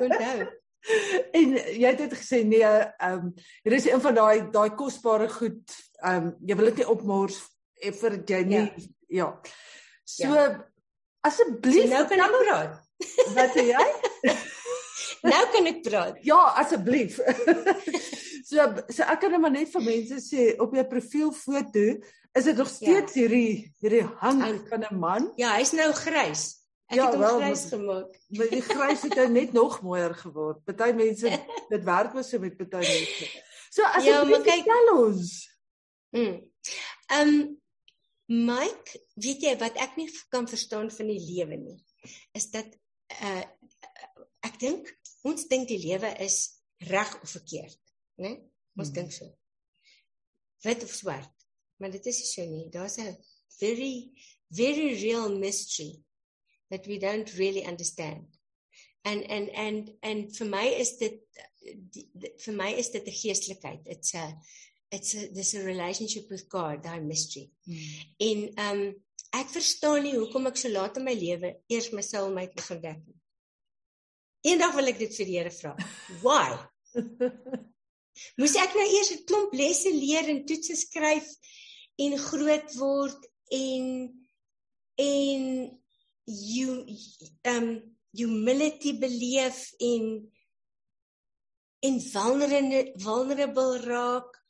[0.00, 0.46] Onthou.
[1.38, 3.34] en jy het dit gesê nee, ehm um,
[3.64, 5.76] hier is een van daai daai kosbare goed.
[6.02, 7.40] Ehm um, jy wil dit nie opmors
[8.00, 8.64] vir jy nie.
[9.08, 9.28] Ja.
[9.28, 9.28] ja.
[10.04, 10.48] So ja.
[11.24, 12.82] asseblief so nou kan ek praat.
[13.36, 13.86] Wat sê jy?
[15.24, 16.18] nou kan ek praat.
[16.26, 17.20] Ja, asseblief.
[18.48, 21.86] so so ek kan net maar net vir mense sê op jou profielfoto
[22.34, 22.74] is dit nog ja.
[22.74, 23.22] steeds ja.
[23.22, 25.32] hierdie hierdie hang van 'n man.
[25.40, 26.44] Ja, hy's nou grys.
[26.92, 28.20] Ek ja, het hom wel, grys gemaak.
[28.28, 30.64] Maar die grys het nou net nog mooier geword.
[30.64, 31.30] Party mense
[31.72, 33.28] dit werk mos so met party mense.
[33.74, 35.34] So as ja, jy kyk tel ons.
[36.14, 36.40] Mm.
[37.10, 37.44] Ehm um,
[38.24, 41.80] Mike, weet jy wat ek nie kan verstaan van die lewe nie,
[42.32, 42.70] is dat
[43.20, 43.42] uh
[44.44, 44.88] ek dink
[45.24, 46.38] ons dink die lewe is
[46.90, 47.78] reg of verkeerd,
[48.20, 48.36] né?
[48.76, 48.96] Ons hmm.
[48.98, 49.28] dink so.
[50.64, 51.32] Wit of swart.
[51.80, 52.68] Maar dit is nie so nie.
[52.70, 53.16] Daar's 'n
[53.58, 54.12] very
[54.48, 56.02] very real mystery
[56.70, 58.26] that we don't really understand.
[59.02, 61.20] And and and and vir my is dit
[62.44, 63.86] vir my is dit 'n geestelikheid.
[63.86, 64.26] It's a
[64.90, 67.50] it's a this a relationship with God, daai mystery.
[67.64, 67.80] Hmm.
[68.18, 68.80] En um
[69.34, 73.00] ek verstaan nie hoekom ek so laat in my lewe eers my soulmate begin dek
[73.06, 73.20] nie.
[74.44, 75.72] Eendag wil ek dit vir die Here vra.
[76.20, 76.48] Why?
[78.38, 81.30] Moes ek nou eers 'n klomp lesse leer en toetse skryf
[82.04, 83.26] en groot word
[83.56, 83.88] en
[85.00, 85.42] en
[86.24, 86.76] you
[87.50, 87.68] um
[88.14, 90.04] humility beleef en
[91.88, 94.40] en vulnerable vulnerable raak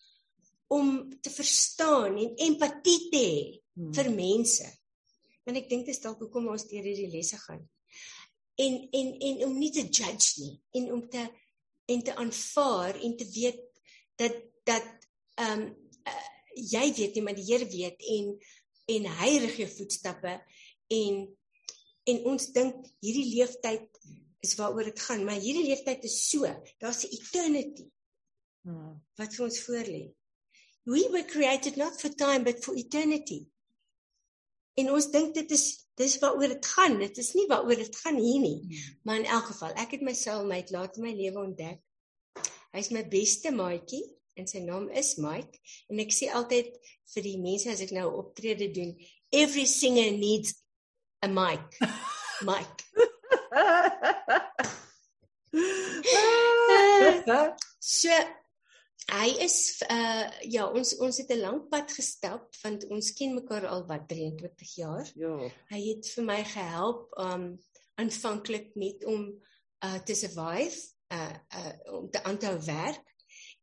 [0.75, 3.39] om te verstaan en empatie te hê
[3.79, 3.93] hmm.
[3.95, 4.67] vir mense.
[5.45, 7.63] Want ek dink dit is dalk hoekom ons deur hierdie lesse gaan.
[8.57, 11.25] En en en om nie te judge nie en om te
[11.87, 13.63] en te aanvaar en te weet
[14.17, 15.65] dat dat ehm um,
[16.07, 18.37] uh, jy weet nie maar die Here weet en
[18.95, 20.37] en hy rig jou voetstappe
[20.87, 21.25] en
[22.05, 23.89] en ons dink hierdie leeftyd
[24.45, 26.49] is waaroor dit gaan, maar hierdie leeftyd is so,
[26.83, 27.89] daar's 'n eternity.
[28.65, 29.01] Hmm.
[29.17, 30.05] Wat vir ons voorlê.
[30.85, 33.47] We were created not for time but for eternity.
[34.75, 36.99] En ons dink dit is dis waaroor dit gaan.
[36.99, 38.59] Dit is nie waaroor dit gaan hier nie.
[38.61, 38.99] Hmm.
[39.03, 41.81] Maar in elk geval, ek het my soulmate laat in my lewe ontdek.
[42.75, 44.03] Hy's my beste maatjie
[44.35, 45.61] en sy naam is Mike
[45.93, 46.75] en ek sê altyd
[47.15, 48.91] vir die mense as ek nou optrede doen,
[49.31, 50.57] every singer needs
[51.23, 51.79] a mic.
[52.49, 52.83] mic.
[57.79, 58.11] so
[59.13, 63.67] hy is uh ja, ons ons het 'n lang pad gestap want ons ken mekaar
[63.67, 65.07] al wat 23 jaar.
[65.15, 65.51] Ja.
[65.69, 67.59] Hy het vir my gehelp um
[67.95, 69.31] aanvanklik net om
[69.85, 70.79] uh te survive,
[71.13, 73.07] uh uh om te aanhou werk.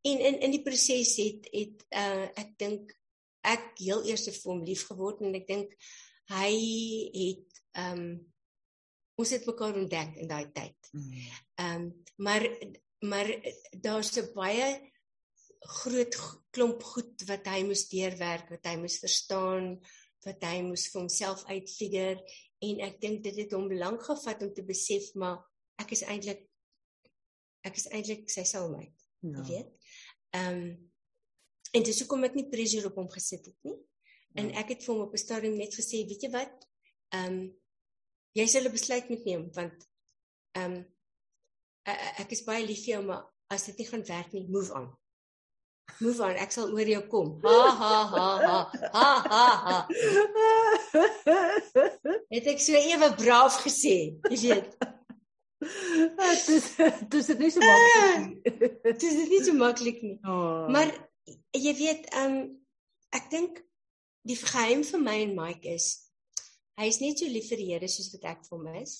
[0.02, 2.94] En in in die proses het het uh ek dink
[3.42, 5.74] ek heel eers vir hom lief geword en ek dink
[6.32, 6.52] hy
[7.16, 8.06] het um,
[9.20, 10.78] ons het mekaar ontdek in daai tyd.
[10.94, 11.12] Mm.
[11.56, 11.90] Ehm um,
[12.22, 12.46] maar
[13.02, 13.28] maar
[13.82, 14.91] daar's 'n baie
[15.62, 16.16] groot
[16.52, 19.76] klomp goed wat hy moes deurwerk, wat hy moes verstaan,
[20.26, 22.20] wat hy moes vir homself uitfigure
[22.62, 25.40] en ek dink dit het hom lank gevat om te besef maar
[25.82, 26.48] ek is eintlik
[27.66, 28.98] ek is eintlik sy soulmate.
[29.22, 29.38] Ja.
[29.38, 29.92] Jy weet.
[30.38, 30.72] Ehm um,
[31.72, 33.78] en dis hoekom ek nie pressure op hom gesit het nie.
[34.36, 34.60] En ja.
[34.60, 36.66] ek het vir hom op 'n stadium net gesê, weet jy wat?
[37.16, 37.44] Ehm um,
[38.36, 39.88] jy sal 'n besluit moet neem want
[40.58, 40.82] ehm um,
[42.24, 44.90] ek is baie lief vir jou maar as dit nie gaan werk nie, move on.
[46.00, 47.34] Move on, ek sal oor jou kom.
[47.44, 48.58] Ha ha ha ha.
[48.96, 49.78] Ha ha ha.
[52.32, 53.98] Het ek so ewe braaf gesê,
[54.32, 54.78] jy weet.
[55.62, 56.48] Dit
[57.14, 58.56] dis dit nie so maklik nie.
[58.88, 60.16] Dit is nie so maklik nie.
[60.26, 60.66] Oh.
[60.74, 60.90] Maar
[61.54, 62.48] jy weet, ehm um,
[63.14, 63.60] ek dink
[64.26, 65.92] die geheim vir my en Mike is
[66.82, 68.96] Hy is net so lief vir die Here soos wat ek vir hom is.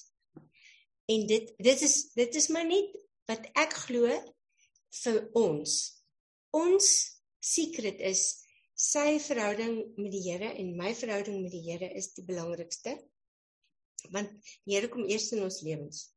[1.10, 2.94] En dit dit is dit is maar net
[3.32, 4.12] wat ek glo
[5.02, 5.78] vir ons.
[6.58, 6.88] Ons
[7.42, 8.24] secret is
[8.76, 12.98] sy verhouding met die Here en my verhouding met die Here is die belangrikste.
[14.12, 14.32] Want
[14.66, 16.08] die Here kom eers in ons lewens.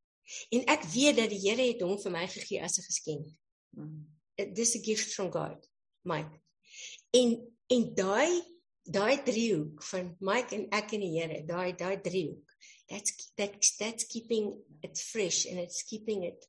[0.51, 3.27] En ek weet dat die Here het hom vir my gegee as 'n geskenk.
[3.77, 4.01] Mm.
[4.53, 5.67] This a gift from God,
[6.03, 6.41] Mike.
[7.13, 8.41] En en daai
[8.83, 12.45] daai driehoek van Mike en ek en die Here, daai daai driehoek
[12.89, 16.45] that's that's that's keeping it fresh and it's keeping it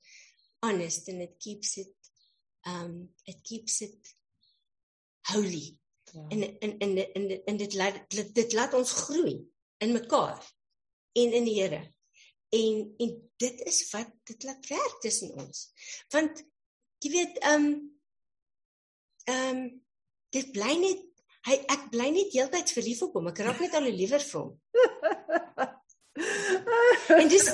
[0.62, 1.88] honest and it keeps it
[2.66, 4.14] um it keeps it
[5.32, 5.76] holy.
[6.12, 6.26] Ja.
[6.28, 9.36] En en en en en dit laat dit, laat ons groei
[9.78, 10.40] in mekaar
[11.12, 11.82] en in die Here.
[12.48, 15.66] En en dit is wat dit laat werk tussen ons.
[16.08, 16.44] Want
[16.98, 17.66] jy weet um
[19.26, 19.66] ehm um,
[20.30, 21.02] dit bly net
[21.46, 23.30] hy ek bly net heeltyd verlief op hom.
[23.30, 24.54] Ek raak net al liewer vir hom.
[27.20, 27.46] en dis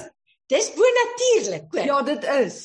[0.46, 1.84] dis bo natuurlik, hoor.
[1.86, 2.56] Ja, dit is.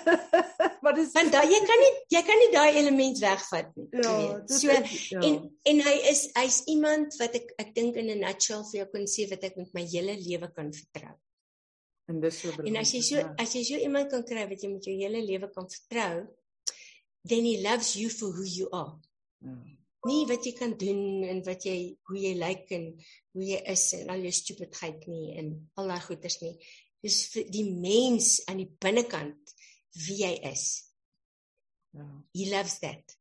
[0.82, 3.88] maar dis want daai jy kan nie jy kan nie daai element wegvat nie.
[4.02, 4.12] Ja,
[4.46, 5.22] so is, ja.
[5.24, 5.40] en
[5.72, 9.08] en hy is hy's iemand wat ek ek dink in 'n nutshell vir jou kon
[9.10, 11.16] sê wat ek met my hele lewe kan vertrou.
[12.10, 13.32] En dis so En as jy so ja.
[13.38, 16.24] as jy so iemand kan kry wat jy met jou hele lewe kan vertrou,
[17.24, 18.96] then he loves you for who you are.
[19.44, 19.56] Ja.
[20.08, 21.76] Nie wat jy kan doen en wat jy
[22.08, 22.86] hoe jy lyk en
[23.36, 26.54] hoe jy is en al jou stupidheid nie en al daai goeters nie.
[27.00, 29.54] Dis vir die mens aan die binnekant
[30.06, 30.66] wie jy is.
[31.96, 32.06] Ja.
[32.36, 33.16] He loves that.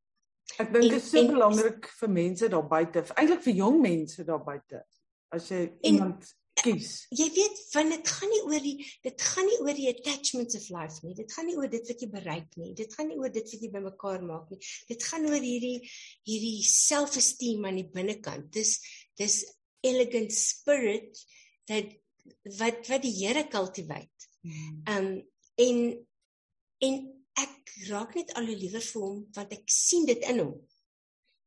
[0.59, 4.25] Ek dink dit is so en, belangrik vir mense daar buite, eintlik vir jong mense
[4.27, 4.83] daar buite.
[5.33, 6.27] As jy en, iemand
[6.59, 6.91] kies.
[7.15, 10.67] Jy weet, van dit gaan nie oor die dit gaan nie oor die attachments of
[10.75, 11.15] life nie.
[11.17, 12.73] Dit gaan nie oor dit wat jy bereik nie.
[12.77, 14.59] Dit gaan nie oor dit wat jy bymekaar maak nie.
[14.89, 15.77] Dit gaan oor hierdie
[16.27, 18.49] hierdie self-esteem aan die binnekant.
[18.55, 18.77] Dis
[19.19, 19.41] dis
[19.85, 21.23] elegant spirit
[21.69, 21.93] dat
[22.59, 24.27] wat wat die Here cultivate.
[24.41, 24.81] Hmm.
[24.93, 25.09] Um
[25.59, 25.79] en
[26.79, 26.99] en
[27.39, 30.53] ek raak net al hoe liewer vir hom want ek sien dit in hom.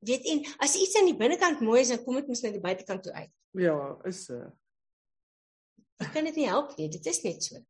[0.03, 2.63] Weet en as iets aan die binnekant mooi is, dan kom dit mos na die
[2.63, 3.33] buitekant toe uit.
[3.61, 3.77] Ja,
[4.09, 4.41] is so.
[4.41, 4.51] Uh.
[6.03, 6.89] Ek kan dit nie help nie.
[6.91, 7.61] Dit is net so.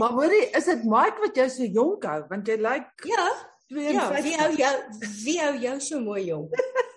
[0.00, 3.28] Maar hoorie, is dit Mike wat jou so jonk hou want jy lyk like Ja.
[3.68, 3.92] 52.
[3.92, 4.74] Ja, wie hou jou
[5.22, 6.54] wie hou jou so mooi jonk?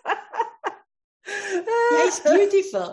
[2.01, 2.89] Jy's beautiful.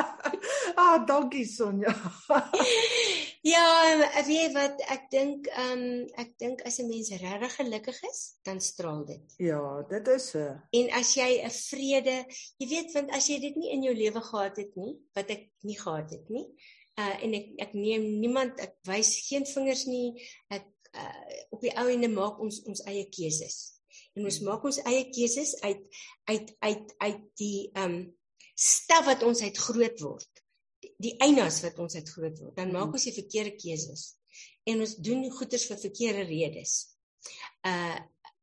[0.80, 1.92] ah, dankie Sonja.
[3.52, 3.64] ja,
[4.00, 5.84] weet jy wat ek dink, ehm um,
[6.24, 9.38] ek dink as 'n mens regtig gelukkig is, dan straal dit.
[9.38, 9.60] Ja,
[9.92, 10.44] dit is so.
[10.72, 12.18] En as jy 'n vrede,
[12.58, 15.50] jy weet want as jy dit nie in jou lewe gehad het nie, wat ek
[15.62, 16.46] nie gehad het nie,
[17.00, 20.14] uh en ek ek neem niemand ek wys geen vingers nie
[20.52, 23.58] ek uh op die ou ende maak ons ons eie keuses
[24.16, 25.84] en ons maak ons eie keuses uit
[26.32, 28.00] uit uit uit die um
[28.60, 30.42] staf wat ons uit groot word
[31.00, 34.06] die, einas wat ons uit groot word dan maak ons die verkeerde keuses
[34.68, 36.80] en ons doen goeders vir verkeerde redes
[37.68, 37.98] uh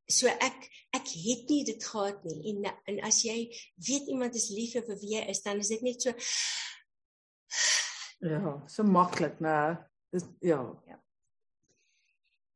[0.08, 0.62] so ek
[0.96, 3.42] ek het nie dit gehad nie en en as jy
[3.90, 6.16] weet iemand is lief vir wie jy is dan is dit net so
[8.20, 9.78] Ja, so maklik, né?
[10.10, 10.82] Dis ja.
[10.88, 11.04] Ja.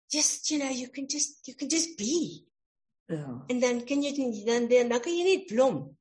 [0.09, 2.47] Just you know, you can just you can just be.
[3.05, 3.43] Ja.
[3.47, 5.97] En dan kan jy dan dan dan kan jy net blom.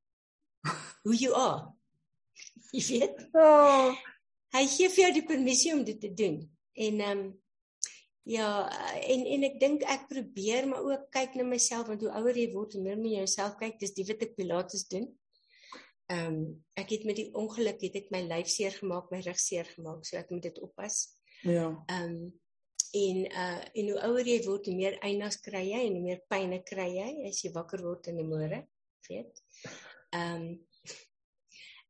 [1.03, 1.73] Who you are.
[2.75, 3.21] Jy weet?
[3.33, 3.95] Oh.
[4.51, 6.41] Hy gee vir jou die permissie om dit te doen.
[6.73, 7.29] En ehm um,
[8.29, 8.47] ja,
[9.09, 12.51] en en ek dink ek probeer maar ook kyk na myself want hoe ouer jy
[12.53, 13.79] word, hoe meer jy jouself kyk.
[13.81, 15.07] Dis die wat ek Pilates doen.
[16.11, 16.43] Ehm um,
[16.79, 20.05] ek het met die ongeluk het ek my lyf seer gemaak, my rug seer gemaak,
[20.05, 21.01] so ek moet dit oppas.
[21.47, 21.71] Ja.
[21.87, 22.21] Ehm um,
[22.91, 26.23] en uh en hoe ouer jy word, hoe meer einas kry jy en hoe meer
[26.27, 28.65] pynne kry jy as jy wakker word in die môre,
[29.07, 29.39] weet?
[30.11, 30.67] Ehm um,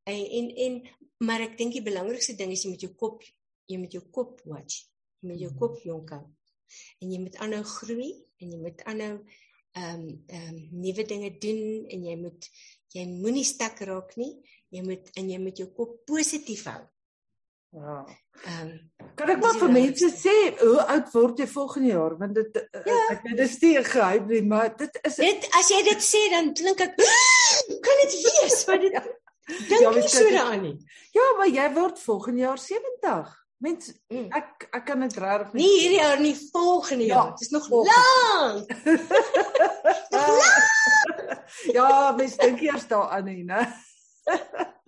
[0.04, 0.76] en, en en
[1.26, 3.24] maar ek dink die belangrikste ding is jy met jou kop,
[3.70, 4.84] jy met jou kop watch,
[5.22, 6.24] jy met jou kop jonk hou.
[7.04, 11.34] En jy moet aanhou groei en jy moet aanhou ehm um, ehm um, nuwe dinge
[11.44, 11.62] doen
[11.96, 12.50] en jy moet
[12.96, 14.34] jy moenie stak raak nie.
[14.72, 16.82] Jy moet in jy met jou kop positief hou.
[17.72, 18.02] Ja.
[18.46, 22.36] Ehm um, kan ek maar vir mense sê hoe oud word jy volgende jaar want
[22.36, 22.96] dit ja.
[23.14, 26.22] ek weet dit is nie geheim nie maar dit is Dit as jy dit sê
[26.34, 26.98] dan klink ek
[28.02, 29.04] kan dit wees wat dit ja.
[29.68, 30.76] dink ja, jy so daaraan nie.
[31.12, 33.38] Ja, maar jy word volgende jaar 70.
[33.62, 34.28] Mens mm.
[34.34, 35.62] ek ek kan dit reg nie.
[35.62, 37.32] Nie hierdie jaar nie, volgende ja, jaar.
[37.38, 38.72] Dit is nog lank.
[41.78, 43.68] ja, mens dink eers daaraan nie, né?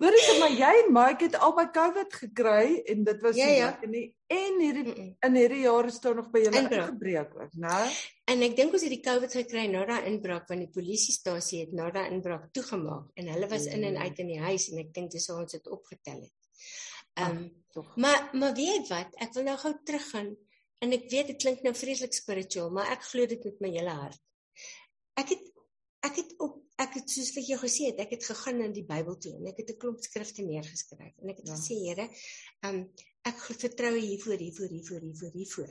[0.00, 3.48] Wat is dit maar jy en Mike het albei COVID gekry en dit was ja,
[3.52, 3.70] ja.
[3.86, 5.16] nie en hierdie mm -mm.
[5.20, 7.80] in hierdie jaar is daar nog by julle ingebreek ook, né?
[8.24, 11.72] En ek dink ons het die COVID gekry na daai inbraak want die polisiestasie het
[11.72, 14.94] na daai inbraak toegemaak en hulle was in en uit in die huis en ek
[14.94, 16.34] dink dis hoe ons dit opgetel het.
[17.14, 20.36] Ehm um, maar maar weet wat, ek wil nou gou teruggaan
[20.78, 23.90] en ek weet dit klink nou vreeslik spiritueel, maar ek glo dit met my hele
[23.90, 24.20] hart.
[25.14, 25.52] Ek het
[26.00, 28.86] ek het op ek het soos vir jou gesê het, ek het gegaan na die
[28.86, 31.54] Bybel toe en ek het 'n klomp skrifte neergeskryf en ek het ja.
[31.54, 32.08] gesê Here,
[32.66, 32.80] um,
[33.22, 35.70] ek vertrou hiervoor hiervoor hiervoor hiervoor hiervoor.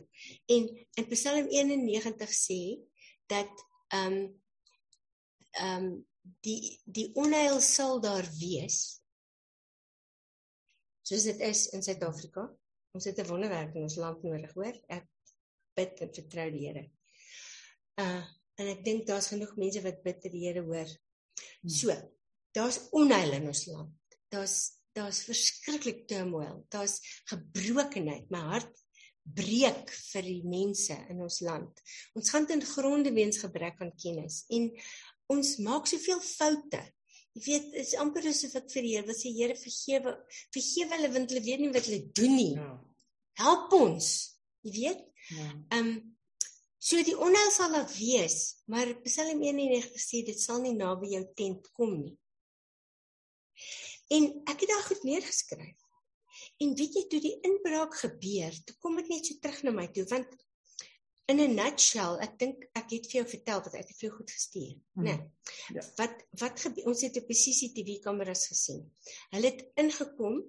[0.56, 0.70] En
[1.02, 2.62] in Psalm 91 sê
[3.28, 3.52] dat
[3.94, 4.18] um,
[5.62, 6.06] um,
[6.42, 9.00] die die onheil sal daar wees
[11.04, 12.48] soos dit is in Suid-Afrika.
[12.96, 14.76] Ons het 'n wonderwerk in ons land nodig, hoor.
[14.88, 15.08] Ek
[15.76, 16.90] bid en vertrou die Here.
[18.00, 18.24] Uh
[18.62, 20.90] en ek dink daar's genoeg mense wat bid vir die Here hoor.
[21.64, 21.74] Hmm.
[21.74, 21.98] So,
[22.54, 24.18] daar's onheil in ons land.
[24.34, 24.58] Daar's
[24.94, 26.60] daar's verskriklik turmoil.
[26.70, 27.00] Daar's
[27.32, 28.28] gebrokenheid.
[28.30, 28.84] My hart
[29.24, 31.82] breek vir die mense in ons land.
[32.18, 34.70] Ons gaan ten gronde weens gebrek aan kennis en
[35.34, 36.82] ons maak soveel foute.
[37.34, 40.18] Jy weet, dit is amper asof ek vir die Here wil sê, Here vergewe,
[40.54, 42.52] vergewe hulle want hulle weet nie wat hulle doen nie.
[42.60, 42.74] Ja.
[43.42, 44.10] Help ons.
[44.68, 45.08] Jy weet?
[45.34, 45.48] Ja.
[45.78, 45.96] Ehm um,
[46.84, 51.24] So die onheil sal daar wees, maar Psalm 91 sê dit sal nie naby jou
[51.40, 52.16] tent kom nie.
[54.12, 55.78] En ek het daar goed neergeskryf.
[56.64, 59.88] En weet jy toe die inbraak gebeur, toe kom dit net so terug na my
[59.96, 60.36] toe want
[61.32, 64.16] in 'n nutshell, ek dink ek het vir jou vertel dat ek het vir jou
[64.18, 65.06] goed gestuur, hmm.
[65.08, 65.16] né?
[65.16, 65.78] Nee.
[65.78, 65.84] Ja.
[66.02, 66.90] Wat wat gebeur?
[66.92, 68.84] Ons het op CCTV kameras gesien.
[69.32, 70.44] Hulle het ingekom.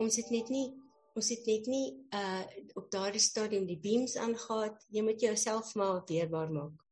[0.00, 0.68] Ons het net nie
[1.14, 2.44] ons het net nie uh
[2.78, 4.76] op daardie stadium die beams aangegaan.
[4.88, 6.84] Jy moet jouself maar weerbaar maak.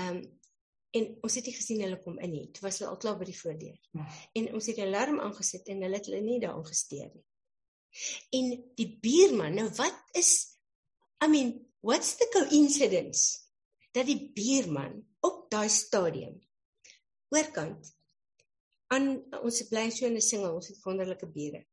[0.00, 0.20] Um
[0.90, 2.46] en ons het nie gesien hulle kom in nie.
[2.50, 3.76] Dit was hulle al klaar by die voordeur.
[3.94, 4.06] Ja.
[4.34, 7.26] En ons het 'n alarm aangesit en hulle het hulle nie daar ongesteer nie.
[8.30, 10.56] En die buurman, nou wat is
[11.24, 13.38] I mean, what's the coincidence
[13.92, 16.38] dat die buurman op daai stadium
[17.28, 17.90] oorkant
[18.90, 19.10] aan
[19.42, 21.66] ons bly so in 'n singel, ons het wonderlike bure.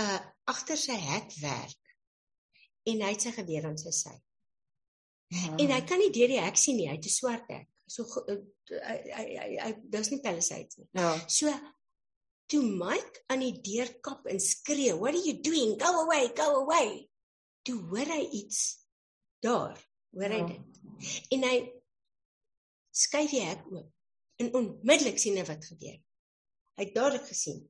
[0.00, 1.94] Uh agter sy hek werk
[2.84, 4.12] en hy het sy geweer aan sy sy.
[5.32, 5.54] Ja.
[5.56, 7.68] En hy kan nie deur die hek sien nie, hy het 'n swart hek.
[7.88, 8.36] So uh,
[8.68, 10.88] hy hy hy dis nie palisades nie.
[10.92, 11.14] Ja.
[11.28, 11.52] So
[12.50, 15.78] toe Mike aan die deur kap en skree, "What are you doing?
[15.80, 17.08] Go away, go away."
[17.64, 18.60] Toe hoor hy iets
[19.40, 19.78] daar,
[20.12, 20.46] hoor hy ja.
[20.46, 21.20] dit.
[21.32, 21.56] En hy
[22.92, 23.90] skuif die hek oop
[24.36, 26.00] en onmiddellik sien hy wat gebeur.
[26.76, 27.62] Hy het dadelik gesien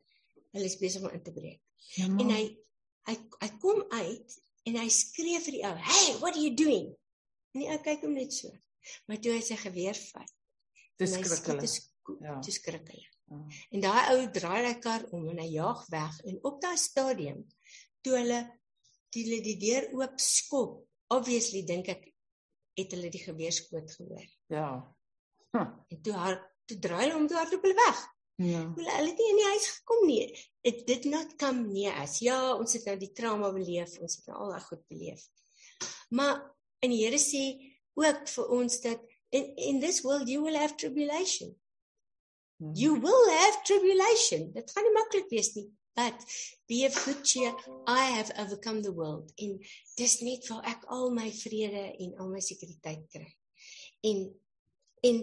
[0.54, 1.63] hulle is besig om in te breek.
[1.94, 2.44] Ja, en hy
[3.08, 6.94] hy hy kom uit en hy skree vir die ou, "Hey, what are you doing?"
[7.54, 8.50] En die ou kyk hom net so.
[9.06, 10.32] Maar toe hy sy geweer vat,
[11.00, 11.84] dis skrikkelik.
[12.20, 12.38] Ja.
[12.44, 13.10] Dis skrikkelik.
[13.30, 13.40] Ja.
[13.70, 17.44] En daai ou draai hy kar om en hy jaag weg en op daai stadium
[18.04, 18.40] toe hulle
[19.14, 20.82] die hulle die deur oop skop,
[21.14, 22.10] obviously dink ek
[22.76, 24.26] het hulle die geweerskoot gehoor.
[24.52, 24.68] Ja.
[25.54, 25.68] Huh.
[25.88, 28.02] En toe haar toe draai hulle om toe hardloop hulle weg.
[28.42, 28.64] Ja.
[28.76, 30.26] Hulle hulle het nie in die huis gekom nie.
[30.64, 32.18] It did not come near us.
[32.24, 35.26] Ja, ons het nou die trauma beleef, ons het nou al daai goed beleef.
[36.16, 36.40] Maar
[36.80, 37.42] en die Here sê
[38.00, 39.02] ook vir ons dat
[39.36, 41.52] in in this world you will have tribulation.
[42.56, 42.70] Ja.
[42.80, 44.52] You will have tribulation.
[44.54, 45.68] Dit gaan nie maklik wees nie.
[45.94, 46.24] But
[46.66, 47.52] be of good cheer.
[47.86, 49.32] I have overcome the world.
[49.36, 49.58] En
[49.98, 53.28] dis net vir ek al my vrede en al my sekuriteit kry.
[54.00, 54.24] En
[55.04, 55.20] en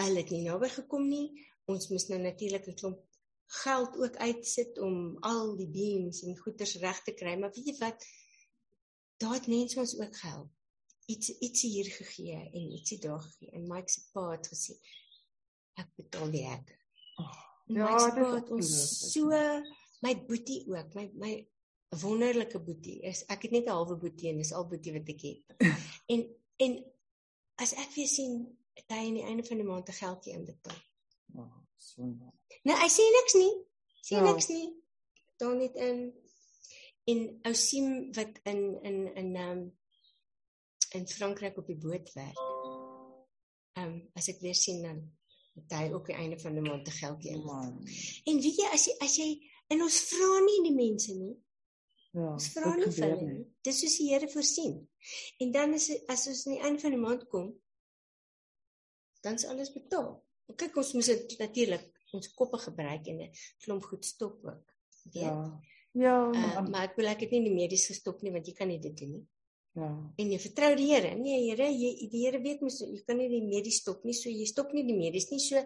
[0.00, 1.26] hulle het nie naby gekom nie
[1.68, 3.00] ons moes nou natuurlik 'n klomp
[3.46, 7.76] geld ook uitsit om al die beams en goederes reg te kry, maar weet jy
[7.78, 8.06] wat?
[9.16, 10.50] Daar het mense ons ook gehelp.
[11.06, 13.50] Iets iets hier gegee en ietsie daar gegee.
[13.50, 14.74] En Mike se pa het gesê
[15.78, 16.72] ek betaal die hek.
[17.20, 17.36] Oh,
[17.66, 18.72] ja, dit het ons
[19.12, 19.30] so
[20.04, 21.32] my boetie ook, my my
[22.02, 25.22] wonderlike boetie is ek het net 'n halwe boetie en dis al boetie wat ek
[25.22, 25.56] het.
[26.12, 26.26] en
[26.56, 26.78] en
[27.62, 28.34] as ek weer sien
[28.88, 30.82] hy aan die einde van die maand 'n geldjie inbetaal.
[31.34, 31.66] Oh.
[32.66, 33.52] Nee, hy sê niks nie.
[34.02, 34.22] Sê ja.
[34.24, 34.68] niks nie.
[35.40, 36.00] Daar net in
[37.06, 39.60] in ou sien wat in in in um
[40.98, 42.40] in Frankryk op die boot werk.
[43.78, 45.02] Um as ek weer sien dan
[45.56, 47.44] het hy ook die einde van die maand te geldjie in.
[48.30, 49.30] En weet jy as jy as jy
[49.72, 51.34] en ons vra nie die mense nie.
[52.16, 52.32] Ja.
[52.32, 53.46] Ons vra nie vir hulle nie.
[53.64, 54.76] Dis soos die Here voorsien.
[55.44, 57.50] En dan is as ons aan die einde van die maand kom,
[59.22, 60.14] dan is alles betaal
[60.54, 63.32] kyk ons moet dit natuurlik ons koppe gebruik en 'n
[63.64, 64.74] klomp goed stop ook.
[65.12, 65.22] Weet?
[65.22, 65.60] Ja.
[65.96, 68.68] Ja, uh, maar ek wil ek het nie die medies gestop nie want jy kan
[68.68, 69.26] nie dit doen nie.
[69.76, 69.90] Ja.
[70.16, 71.14] En jy vertrou die Here.
[71.16, 74.28] Nee, Here, jy die Here weet mos jy kan nie die medies stop nie, so
[74.28, 75.62] jy stop nie die medies nie, so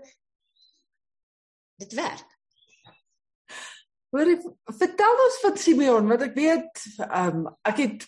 [1.83, 2.37] dit werk.
[4.11, 4.31] Hoor,
[4.79, 8.07] vertel ons van Simeon, want ek weet ehm um, ek het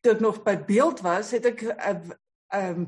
[0.00, 2.12] toe ek nog by beeld was, het ek ehm
[2.58, 2.86] um,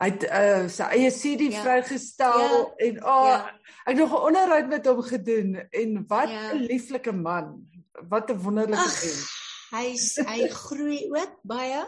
[0.00, 1.62] hy het uh, sy eie CD ja.
[1.64, 2.62] vrygestel ja.
[2.86, 3.40] en oh, ja.
[3.84, 6.52] ek het nog 'n onderhoud met hom gedoen en wat 'n ja.
[6.54, 7.68] lieflike man.
[8.08, 9.28] Wat 'n wonderlike mens.
[9.70, 9.94] Hy
[10.26, 11.82] hy groei ook baie.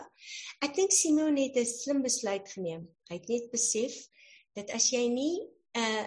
[0.62, 2.86] Ek dink Simon het 'n slim besluit geneem.
[3.08, 3.94] Hy het net besef
[4.54, 6.04] dat as jy nie uh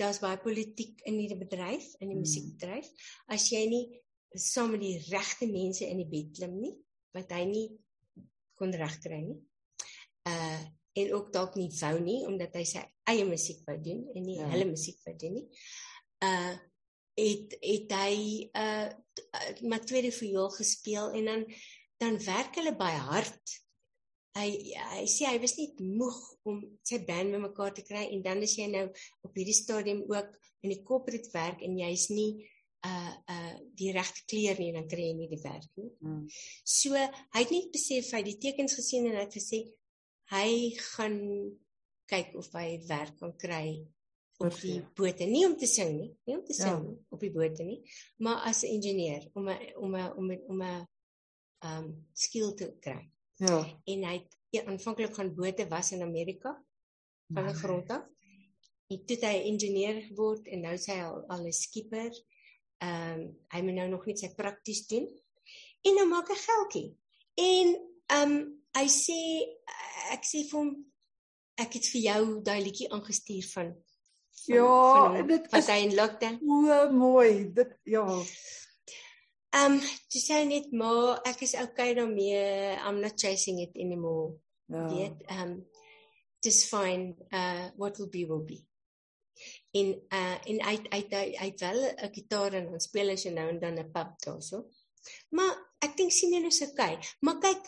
[0.00, 2.24] daar's baie politiek in hierdie bedryf, in die hmm.
[2.24, 2.86] musiekbedryf,
[3.28, 4.00] as jy nie
[4.32, 6.72] saam met die regte mense in die bed klim nie,
[7.12, 7.66] wat hy nie
[8.56, 9.36] kon regkry nie.
[10.24, 10.64] Uh
[10.94, 14.38] en ook dalk nie wou nie omdat hy sy eie musiek wou doen en nie
[14.38, 14.46] ja.
[14.52, 15.48] hulle musiek wou doen nie.
[16.24, 16.54] Uh
[17.14, 18.14] het het hy
[18.58, 18.88] uh
[19.62, 21.44] maar tweede viool gespeel en dan
[22.02, 23.52] dan werk hulle baie hard.
[24.34, 24.48] Hy
[24.94, 26.18] hy sê hy was net moeg
[26.50, 28.88] om sy band bymekaar te kry en dan is jy nou
[29.22, 30.34] op hierdie stadium ook
[30.66, 32.32] in die corporate werk en jy's nie
[32.84, 35.90] uh uh die regte kleer nie dan kry jy nie die werk nie.
[36.02, 36.26] Hmm.
[36.64, 39.64] So hy het net besef hy die tekens gesien en hy het gesê
[40.32, 41.18] hy gaan
[42.06, 43.66] kyk of hy werk kan kry
[44.42, 46.94] op die bote nie om te sing nie, nie om te sing ja.
[47.14, 47.80] op die bote nie,
[48.18, 50.86] maar as 'n ingenieur om 'n om 'n om 'n om 'n
[51.64, 53.10] um skill te kry.
[53.36, 53.60] Ja.
[53.84, 56.64] En hy het ja, aanvanklik gaan bote was in Amerika
[57.28, 58.04] van 'n grond af.
[58.86, 62.12] En toe hy ingenieur geword en nou sê hy al, al 'n skipper.
[62.78, 65.06] Um, hy moet nou nog net sy prakties doen.
[65.82, 66.88] En nou maak hy geldjie.
[67.34, 67.66] En
[68.18, 68.34] um,
[68.76, 69.20] hy sê
[70.12, 70.74] ek sê vir hom
[71.64, 75.94] ek het vir jou daai liedjie aangestuur van, van Ja, van, dit is hy in
[75.94, 76.40] lockdown.
[76.42, 77.52] O, mooi.
[77.54, 78.04] Dit ja.
[79.54, 79.80] Ehm um,
[80.10, 82.74] jy sê net maar ek is okay daarmee.
[82.82, 84.34] I'm not chasing it anymore.
[84.66, 84.88] Ja.
[84.90, 85.58] Dit ehm um,
[86.42, 87.14] dis fine.
[87.30, 88.64] Uh what will be will be
[89.74, 93.48] en uh en hy hy hy het wel 'n gitaar en dan speel hy nou
[93.48, 94.64] en dan 'n pub daarso.
[95.30, 97.62] Maar ek dink sien nou so kyk, maar kyk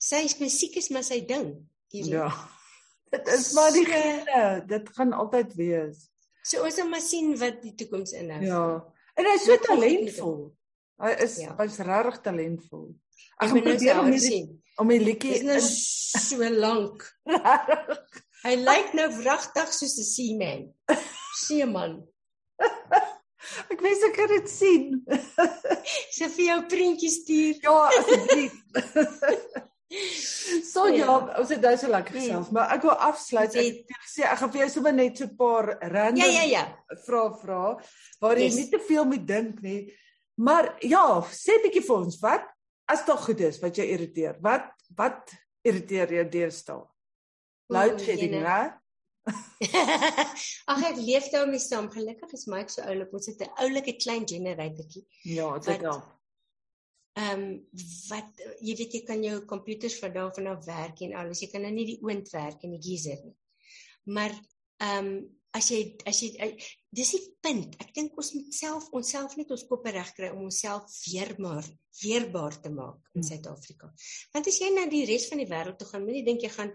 [0.00, 1.52] sy is musiek is maar sy ding.
[1.92, 2.30] Ja.
[3.12, 4.40] Dit is maar die gene,
[4.70, 6.04] dit gaan altyd wees.
[6.46, 8.38] So ons moet maar sien wat die toekoms inhou.
[8.46, 8.60] Ja.
[9.18, 10.36] En hy is so talentvol.
[11.02, 11.56] Hy is ja.
[11.58, 12.86] hy's regtig talentvol.
[13.40, 14.40] Ek gaan probeer om die
[14.80, 17.02] om die liedjie is nou so lank.
[18.44, 20.62] Hy lyk nou wragtig soos 'n seaman.
[21.42, 21.98] Seeman.
[23.72, 24.86] ek wens ek kan dit sien.
[26.14, 27.58] Sy vir jou prentjies stuur.
[27.66, 28.56] Ja, asseblief.
[30.72, 33.56] so ja, ja ons het daai so lekker gesels, maar ek wil afsluit.
[33.58, 36.44] Ek het gesê ek gaan vir jou sommer net so 'n paar random Ja, ja,
[36.46, 36.64] ja.
[37.06, 37.64] vra vra
[38.20, 38.58] waar jy yes.
[38.60, 39.80] nie te veel moet dink nie.
[40.40, 42.46] Maar ja, sê bietjie vir ons, wat
[42.90, 44.38] as tog goed is wat jou irriteer?
[44.40, 45.34] Wat wat
[45.66, 46.86] irriteer jou deesdae?
[47.70, 48.62] Load shedding, hè?
[50.72, 51.90] Ag ek leef daarmee saam.
[51.92, 53.12] Gelukkig is Mike so oulik.
[53.14, 55.04] Ons het 'n oulike klein generatortjie.
[55.22, 56.00] Ja, dit is.
[57.18, 57.58] Ehm
[58.08, 61.42] wat jy weet jy kan jou komputers van daar van af werk en alles.
[61.42, 63.36] Jy kan nou nie die oond werk en die geyser nie.
[64.14, 64.34] Maar
[64.80, 65.20] ehm um,
[65.56, 66.50] as jy as jy
[66.94, 67.74] dis die punt.
[67.82, 71.66] Ek dink ons moet self onsself net ons koppe regkry om onsself weerbaar
[72.00, 73.26] weerbaar te maak in hmm.
[73.26, 73.90] Suid-Afrika.
[74.34, 76.70] Want as jy na die res van die wêreld toe gaan, moenie dink jy gaan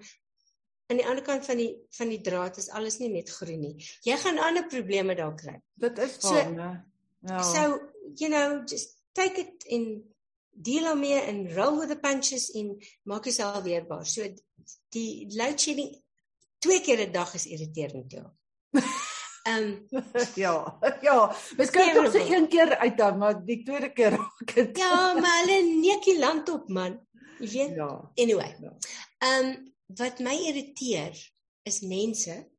[0.92, 3.88] aan die ander kant van die van die draad is alles nie net groen nie.
[4.06, 5.56] Jy gaan ander probleme daar kry.
[5.82, 6.76] Dit is waar, so,
[7.32, 7.40] ja.
[7.42, 7.80] So,
[8.20, 10.04] you know, just take it in
[10.56, 14.06] deel daarmee en roll with the punches en maak jouself weerbaar.
[14.06, 14.28] So
[14.90, 15.92] die load shedding
[16.60, 18.26] twee keer 'n dag is irriterend ja.
[19.46, 20.04] Ehm um,
[20.36, 24.78] ja, ja, mens kan tog se een keer uithou, maar die tweede keer raak dit.
[24.78, 27.08] Ja, maar hulle neekie land op man.
[27.40, 27.76] Jy weet.
[27.76, 28.12] Ja.
[28.16, 28.56] Anyway.
[28.62, 28.78] Ja.
[29.18, 29.56] Ehm ja.
[29.56, 31.14] um, wat my irriteer
[31.64, 32.50] is mense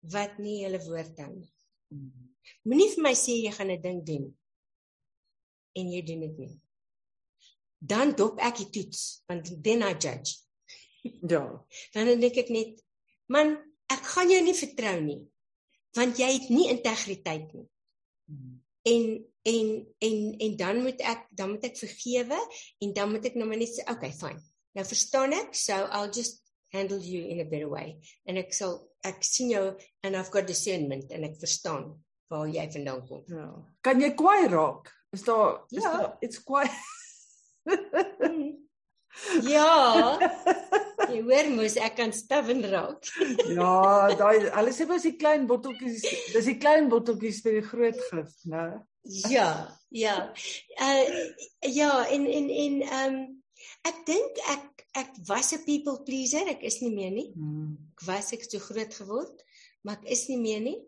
[0.00, 1.52] wat nie hulle woord hou nie.
[2.66, 4.26] Moenie vir my sê jy gaan 'n ding doen
[5.78, 6.52] en jy doen dit nie.
[7.80, 10.38] Dan dop ek die toets want then I judge.
[11.32, 11.44] Ja.
[11.94, 12.80] Dan dink ek net
[13.32, 13.54] man,
[13.90, 15.20] ek gaan jou nie vertrou nie
[15.96, 17.66] want jy het nie integriteit nie.
[18.86, 19.06] En
[19.50, 19.68] en
[19.98, 22.38] en en dan moet ek dan moet ek vergewe
[22.84, 24.40] en dan moet ek nou maar net sê okay, fine.
[24.76, 27.98] Nou verstaan ek, so I'll just handle you in a better way.
[28.28, 29.64] En ek sal ek sien jou
[30.04, 31.90] and I've got discernment en ek verstaan
[32.30, 33.24] waar jy vandaan kom.
[33.26, 33.48] Ja.
[33.82, 34.92] Kan jy kwaai raak?
[35.10, 35.96] Is daar is ja.
[35.96, 36.42] daar it's.
[38.18, 38.68] Mm.
[39.42, 39.72] ja.
[41.10, 43.08] Jy hoor mos ek kan stubborn raak.
[43.50, 46.04] ja, daai alles sê mos die klein botteltjies,
[46.34, 48.64] dis die klein botteltjies vir die groot gif, né?
[49.32, 49.50] Ja,
[49.90, 50.16] ja.
[50.78, 51.04] Uh
[51.66, 53.20] ja, en en en ehm um,
[53.86, 57.28] Ek dink ek ek was 'n people pleaser, ek is nie meer nie.
[57.94, 59.36] Ek was ek so groot geword,
[59.84, 60.78] maar ek is nie meer nie.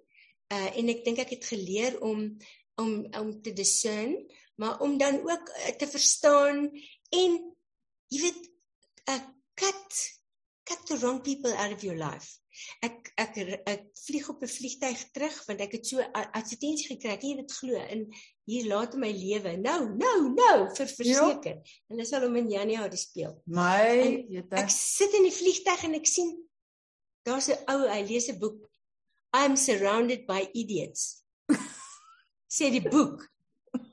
[0.53, 2.39] Uh en ek dink ek het geleer om
[2.81, 4.16] om om te discern,
[4.55, 6.70] maar om dan ook uh, te verstaan
[7.09, 7.39] en
[8.12, 8.51] jy weet
[9.09, 9.20] uh,
[9.55, 10.01] cut
[10.64, 12.39] cut the wrong people out of your life.
[12.85, 17.14] Ek ek ek vlieg op 'n vliegtyg terug want ek het so advertensie gekry.
[17.16, 18.05] Ek het dit glo in
[18.45, 19.57] hier laat my lewe.
[19.57, 20.95] Nou, nou, nou vir ja.
[20.95, 21.57] verseker.
[21.57, 21.81] Ja.
[21.89, 23.35] En hulle sal hom in Januarie speel.
[23.47, 26.37] My, ek sit in die vliegtyg en ek sien
[27.25, 28.68] daar's 'n ou, hy lees 'n boek.
[29.33, 31.22] I'm surrounded by idiots.
[32.53, 33.24] Sê die boek.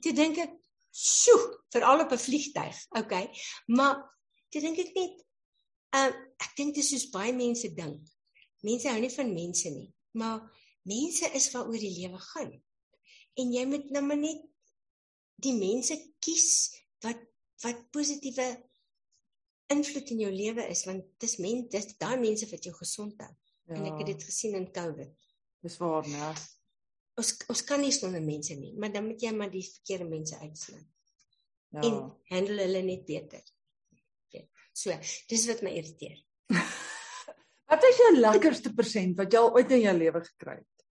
[0.04, 0.54] Toe dink ek,
[0.92, 3.32] "Sjoe, veral op 'n vliegtyg." Okay.
[3.68, 4.04] Maar
[4.52, 5.16] toe dink ek net,
[5.96, 8.02] uh, ek dink dit is soos baie mense dink
[8.66, 9.88] mense hou nie van mense nie,
[10.20, 10.44] maar
[10.90, 12.54] mense is waaroor die lewe gaan.
[13.40, 14.44] En jy moet nou maar net
[15.40, 16.50] die mense kies
[17.06, 17.22] wat
[17.64, 18.46] wat positiewe
[19.74, 23.32] invloed in jou lewe is want dis men dis daai mense wat jou gesond hou.
[23.68, 23.76] Ja.
[23.76, 25.12] En ek het dit gesien in COVID.
[25.64, 26.32] Dis waar, né?
[27.20, 30.38] Ons ons kan nie sonder mense nie, maar dan moet jy maar die verkeerde mense
[30.40, 30.88] uitsluit.
[31.76, 31.82] Ja.
[31.84, 31.98] En
[32.32, 33.44] handle hulle net beter.
[34.34, 34.46] Ja.
[34.74, 34.96] So,
[35.30, 36.18] dis wat my irriteer.
[37.70, 40.86] wat is jou lekkerste persent wat jy al ooit in jou lewe gekry het?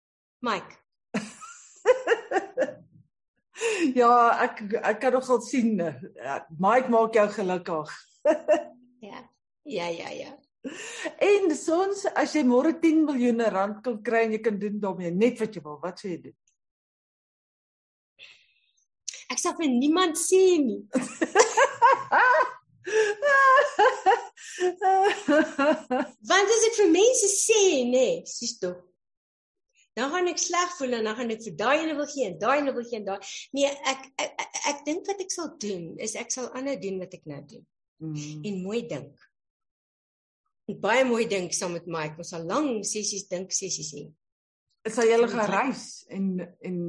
[0.45, 0.73] Mike.
[4.01, 4.11] ja,
[4.45, 5.79] ek ek kan nogal sien.
[5.79, 7.95] Ja, Mike maak jou gelukkig.
[9.09, 9.23] ja.
[9.67, 10.31] Ja, ja, ja.
[11.29, 15.11] En soms as jy môre 10 miljoen rand kan kry en jy kan doen daarmee
[15.15, 16.37] net wat jy wil, wat sê jy doen?
[19.27, 20.81] Ek sal vir niemand sê nie.
[26.29, 28.77] Want as ek vir mense sê, nee, sies tog.
[29.97, 32.37] Dan gaan ek sleg voel en dan gaan ek vir daai ene wil gee en
[32.41, 33.31] daai ene wil gee en daai.
[33.57, 37.01] Nee, ek ek, ek, ek dink wat ek sal doen is ek sal ander doen
[37.01, 37.63] wat ek nou doen.
[38.05, 38.43] Mm.
[38.45, 39.26] En mooi dink.
[40.67, 42.19] Baie mooi dink saam met Mike.
[42.19, 44.07] Ons sal lang sessies dink sessies hê.
[44.91, 46.79] Sal julle gaan reis en en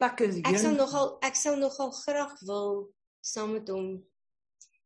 [0.00, 0.44] plekke heen?
[0.48, 2.86] Ek sal nogal ek sal nogal graag wil
[3.20, 3.90] saam met hom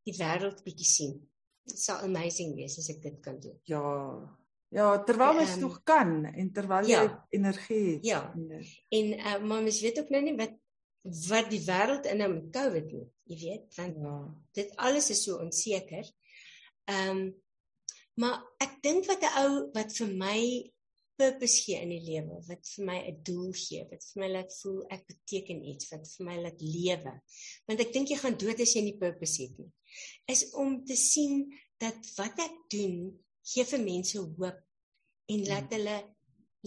[0.06, 1.12] die wêreld bietjie sien.
[1.68, 3.58] Dit sal amazing wees as ek dit kan doen.
[3.70, 3.82] Ja.
[4.72, 8.06] Ja, terwyl ons um, nog kan en terwyl jy ja, energie het.
[8.08, 8.20] Ja.
[8.32, 10.56] En uh, maar mens weet ook nou nie wat
[11.28, 14.12] wat die wêreld in hom COVID nie, jy weet, want ja.
[14.54, 16.10] dit alles is so onseker.
[16.90, 17.22] Ehm um,
[18.20, 20.40] maar ek dink wat 'n ou wat vir my
[21.20, 24.52] purpose gee in die lewe, wat vir my 'n doel gee, wat vir my laat
[24.60, 27.14] voel ek beteken iets, wat vir my laat lewe.
[27.66, 29.70] Want ek dink jy gaan dood as jy nie purpose het nie.
[30.26, 32.96] Is om te sien dat wat ek doen
[33.42, 34.58] gee vir mense hoop
[35.32, 35.76] en laat hmm.
[35.76, 35.98] hulle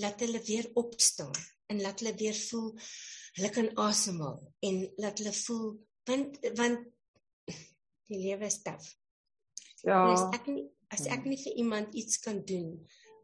[0.03, 1.35] laat hulle weer opstaan
[1.71, 2.73] en laat hulle weer voel
[3.37, 5.69] hulle kan asemhaal en laat hulle voel
[6.09, 6.83] want want
[8.11, 8.85] die lewe is taaf.
[9.85, 10.03] Ja.
[10.11, 12.75] As ek nie as ek nie vir iemand iets kan doen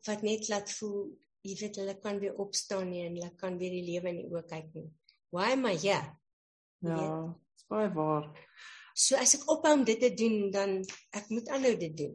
[0.07, 1.11] wat net laat voel
[1.45, 4.29] jy weet hulle kan weer opstaan nie en hulle kan weer die lewe in die
[4.29, 4.89] oë kyk nie.
[5.33, 6.03] Why am I here?
[6.85, 7.05] Ja,
[7.55, 8.27] dis baie waar.
[8.93, 10.81] So as ek ophou om dit te doen dan
[11.17, 12.13] ek moet aanhou dit doen.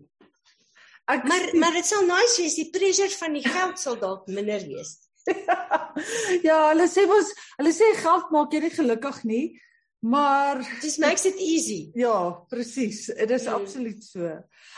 [1.10, 2.58] Ek maar maar dit sal nice wees.
[2.58, 4.96] Die pressure van die geld sal dalk minder wees.
[6.46, 9.46] ja, hulle sê mos hulle sê geld maak jy nie gelukkig nie,
[10.06, 11.90] maar this makes it easy.
[12.04, 13.06] Ja, presies.
[13.06, 13.52] Dit is mm.
[13.52, 14.30] absoluut so.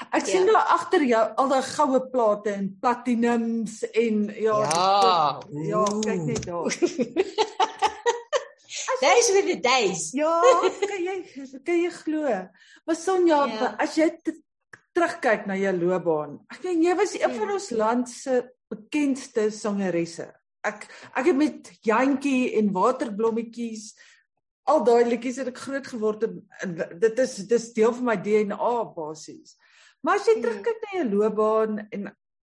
[0.09, 0.27] Ek ja.
[0.31, 5.85] sien daar agter jou al daai goue plate en platinums en ja, ja, die, ja,
[6.07, 6.79] kyk net daar.
[8.99, 10.09] Days with the days.
[10.17, 10.41] Ja,
[10.83, 11.17] kan jy
[11.63, 12.31] kan jy glo?
[12.87, 13.69] Maar Sonja, ja.
[13.79, 14.09] as jy
[14.97, 16.39] terugkyk na jou loopbaan.
[16.51, 18.41] Ek meen jy was een van ons land se
[18.73, 20.27] bekendste sangeresse.
[20.67, 23.93] Ek ek het met Jantjie en Waterblommetjies
[24.69, 28.73] al daai liedjies het ek groot geword en dit is dis deel van my DNA
[28.97, 29.57] basies.
[30.05, 30.45] Maar as jy hmm.
[30.45, 32.11] terugkyk na jou loopbaan en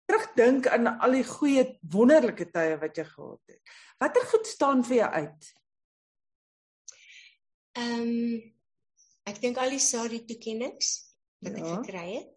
[0.10, 3.76] terugdink aan al die goeie wonderlike tye wat jy gehad het.
[4.01, 5.51] Watter goed staan vir jou uit?
[7.80, 8.39] Ehm um,
[9.30, 10.93] ek dink al die Sari toekennings
[11.45, 11.62] wat ja.
[11.62, 12.30] ek gekry het.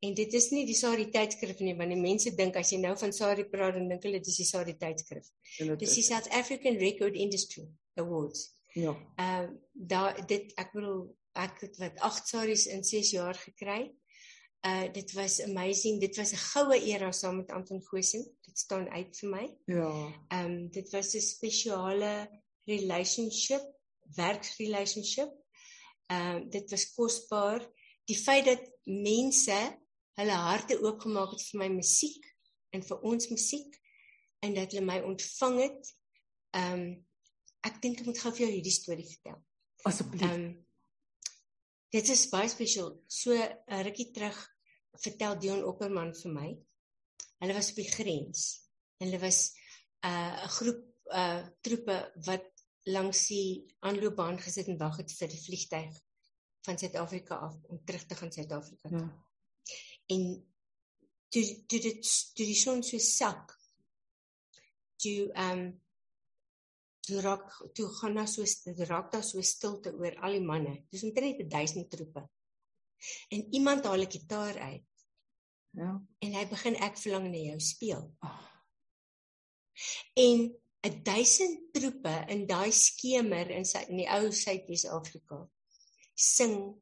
[0.00, 2.94] En dit is nie die Sari tydskrif nie, want die mense dink as jy nou
[2.96, 5.28] van Sari praat dan dink hulle dis die Sari tydskrif.
[5.82, 7.66] Dis die South African Record Industry
[8.00, 8.48] Awards.
[8.72, 8.94] Ja.
[9.16, 13.94] Ehm uh, daar dit ek bedoel ek het wat 8 Saris in 6 jaar gekry.
[14.66, 16.00] Uh dit was amazing.
[16.00, 18.36] Dit was 'n goue era saam met Anton Goosen.
[18.40, 19.56] Dit staan uit vir my.
[19.64, 19.90] Ja.
[20.28, 23.64] Ehm um, dit was 'n spesiale relationship,
[24.14, 25.32] werksrelationship.
[26.06, 27.70] Ehm uh, dit was kosbaar
[28.04, 29.58] die feit dat mense
[30.14, 32.24] hulle harte oopgemaak het vir my musiek
[32.70, 33.78] en vir ons musiek
[34.44, 35.94] en dat hulle my ontvang het.
[36.50, 37.08] Ehm um,
[37.66, 39.38] ek dink ek moet gou vir jou hierdie storie vertel.
[39.88, 40.24] Asseblief.
[40.26, 40.50] Ehm um,
[41.90, 42.92] dit is baie spesiaal.
[43.08, 44.38] So 'n uh, rukkie terug
[45.04, 46.50] vertel Dion Opperman vir my.
[47.40, 48.44] Hulle was op die grens.
[49.02, 49.40] Hulle was
[50.04, 51.96] uh, 'n uh, groep uh troepe
[52.26, 52.46] wat
[52.86, 55.96] langs die aanloopbaan gesit en wag het vir die vliegtyg
[56.66, 58.88] van Suid-Afrika af om terug te gaan Suid-Afrika.
[58.88, 59.04] Ja.
[60.06, 60.22] En
[61.28, 63.56] toe toe dit toe die son so sak.
[65.02, 65.80] Toe ehm um,
[67.10, 67.46] toe raak
[67.76, 68.44] toe gaan daar so
[68.90, 70.76] raak daar so stilte oor al die manne.
[70.90, 72.22] Dis omtrent 1000 troepe.
[73.34, 74.86] En iemand haal 'n gitaar uit.
[75.70, 75.92] Ja.
[76.18, 78.02] En hy begin ek verlang na jou speel.
[78.20, 78.46] Oh.
[80.14, 80.38] En
[80.82, 85.48] 'n 1000 troepe in daai skemer in sy in die ou Suid-Afrika
[86.14, 86.74] sing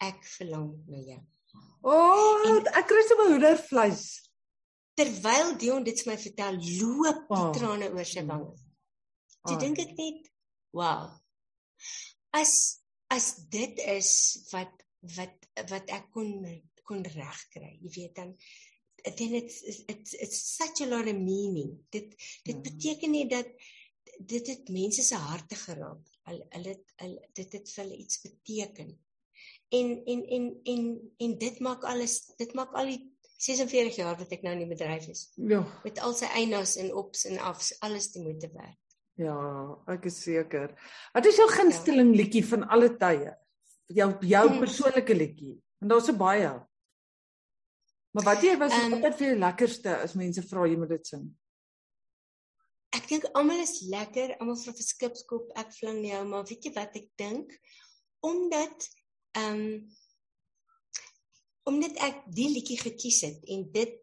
[0.00, 1.22] ek verlang na jou.
[1.82, 4.26] O, oh, ek kry sommer hoendervleis.
[4.96, 7.52] terwyl Dion dit vir my vertel, loop die Oh.
[7.52, 8.54] trane oor sy wange.
[9.46, 10.30] Toe Ah, dink ek net,
[10.72, 11.10] wow.
[12.36, 12.52] As
[13.10, 14.10] as dit is
[14.52, 14.72] wat
[15.16, 16.32] wat wat ek kon
[16.86, 18.34] kon regkry, jy weet dan
[19.16, 21.76] then it's it's it's such a lot of meaning.
[21.90, 22.62] Dit dit Mhm.
[22.62, 23.46] beteken nie dat
[24.18, 26.02] dit het mense se harte geraak.
[26.26, 26.46] Hulle
[26.98, 28.98] hulle dit het vir hulle iets beteken.
[29.70, 30.82] En en en en
[31.18, 34.70] en dit maak alles dit maak al die 46 jaar wat ek nou in die
[34.76, 38.78] bedryf is Ja, met al sy einas en ops en afs alles te moeite werd.
[39.16, 39.36] Ja,
[39.94, 40.74] ek is seker.
[41.14, 43.34] Wat is jou gunsteling liedjie van alle tye?
[43.88, 44.58] Jou jou Hmm.
[44.60, 45.56] persoonlike liedjie.
[45.80, 46.52] Want daar's so baie.
[48.16, 51.06] Maar wat jy was Ehm, altyd vir jou lekkerste as mense vra jy moet dit
[51.06, 51.26] sing.
[52.96, 56.72] Ek dink almal is lekker, almal vra vir skipskop, ek fling jou, maar weet jy
[56.72, 57.52] wat ek dink?
[58.24, 58.88] Omdat
[59.36, 59.86] ehm um,
[61.66, 63.96] omdat ek die liedjie gekies het en dit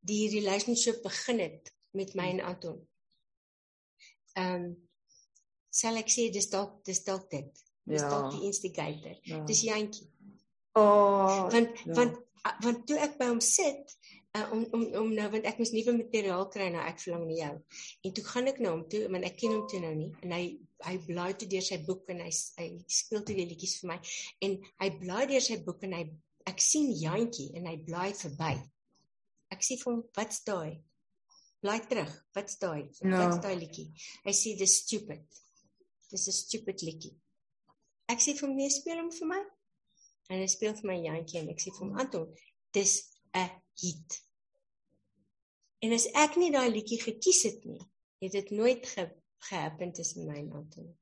[0.00, 2.78] die relationship begin het met my en Anton.
[4.40, 4.72] Ehm um,
[5.74, 7.64] sal ek sê dis dalk dis dalk dit.
[7.84, 8.08] Dis Ja.
[8.10, 9.16] dalk die instigator.
[9.22, 9.44] Ja.
[9.44, 10.06] Dis Jantjie.
[10.74, 11.94] Oh, want ja.
[11.94, 12.18] want
[12.62, 13.92] want toe ek by hom sit
[14.36, 17.36] uh, om om om nou want ek moes nuwe materiaal kry nou ek verlang na
[17.38, 17.54] jou
[18.08, 20.34] en toe gaan ek na hom toe want ek ken hom toe nou nie en
[20.36, 20.44] hy
[20.84, 22.66] hy blaai toe deur sy boek en hy hy
[22.98, 23.98] speel toe die liedjies vir my
[24.48, 26.02] en hy blaai deur sy boek en hy
[26.50, 28.54] ek sien Jantjie en hy blaai verby
[29.54, 30.74] ek sê vir hom wat's daai
[31.64, 33.18] blaai terug wat's daai Ja.
[33.24, 33.88] wat's daai liedjie
[34.26, 35.24] hy sê dis stupid
[36.10, 37.14] dis 'n stupid liedjie
[38.12, 39.42] ek sê vir hom nee speel hom vir my
[40.32, 42.22] En hy speel vir my Jantjie en ek sê vir hom Anton,
[42.72, 42.92] dis
[43.36, 43.50] 'n
[43.82, 44.14] hit.
[45.84, 47.80] En as ek nie daai liedjie gekies het nie,
[48.24, 49.04] het dit nooit ge
[49.50, 50.84] gehappen tussen my en Anton.
[50.86, 50.96] nie.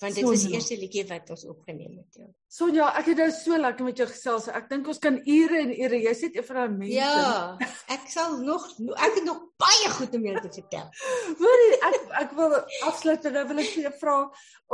[0.00, 0.54] Want dit was die Sonja.
[0.60, 2.26] eerste liedjie wat ons opgeneem het, ja.
[2.46, 4.46] Sonja, ek het nou so lekker met jou gesels.
[4.48, 5.98] Ek dink ons kan ure en ure.
[5.98, 6.94] Jy's net een van daai mense.
[6.94, 7.58] Ja,
[7.88, 10.88] ek sal nog ek het nog baie goed om jou te vertel.
[11.42, 12.54] Hoorie, ek ek wil
[12.86, 14.16] afsluit en nou wil ek vir jou vra,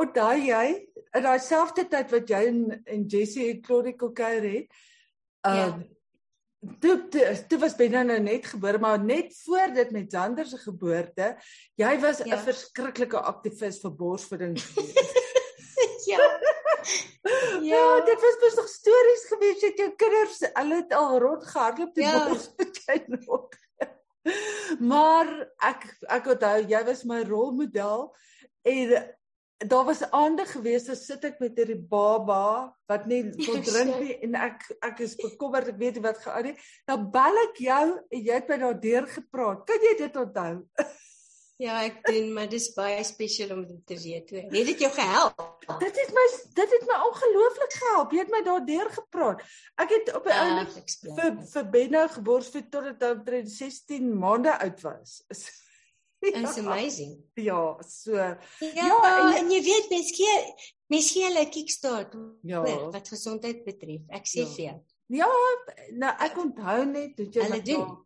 [0.04, 0.66] onthou jy
[1.14, 4.68] in daai selfde tyd wat jy en en Jessie en Claudie kuier het?
[5.44, 5.66] Ja.
[5.68, 5.82] Uh
[6.80, 10.56] Toe toe, toe was Benna nou net gebore, maar net voor dit met Zander se
[10.56, 11.34] geboorte,
[11.76, 12.38] jy was 'n Ja.
[12.40, 16.06] verskriklike aktivis vir borsvoeding gewees.
[16.06, 16.18] Ja.
[17.64, 22.00] Ja, dit was mos nog stories gewees het jou kinders, hulle het al rondgehardloop te
[22.00, 22.28] Ja.
[22.56, 23.48] met jy nog.
[24.90, 25.28] Maar
[25.68, 25.84] ek
[26.16, 28.08] ek onthou jy was my rolmodel
[28.64, 28.94] en
[29.64, 34.16] daar was aande gewees as sit ek met hierdie baba wat nie kon drink nie
[34.26, 36.56] en ek ek is bekommerd ek weet nie wat gaan nie.
[36.88, 39.64] Dan bel ek jou en jy het my daardeur gepraat.
[39.68, 40.54] Kan jy dit onthou?
[41.62, 44.30] Ja, ek doen, maar dis baie spesiaal om dit te weet.
[44.30, 45.42] Het dit jou gehelp?
[45.78, 46.24] Dit het my
[46.56, 48.12] dit het my ongelooflik gehelp.
[48.12, 49.42] Jy het my daardeur gepraat.
[49.78, 50.56] Ek het op die Ah,
[50.90, 51.14] speel.
[51.14, 55.20] vir vir Benna geborsvoed totdat hy omtrent 16 maande oud was.
[56.24, 57.18] It's amazing.
[57.36, 59.90] Ja, so Ja, Ja, en, en- jy weet
[61.12, 62.64] gee hulle 'n kickstart Ja.
[62.64, 64.00] hoor, wat gesondheid betref.
[64.08, 64.46] Ek sê Ja.
[64.46, 64.80] vir jou.
[65.06, 65.28] ja,
[65.92, 67.80] nou ek onthou net hoe jy Hulle met doen.
[67.80, 67.96] haar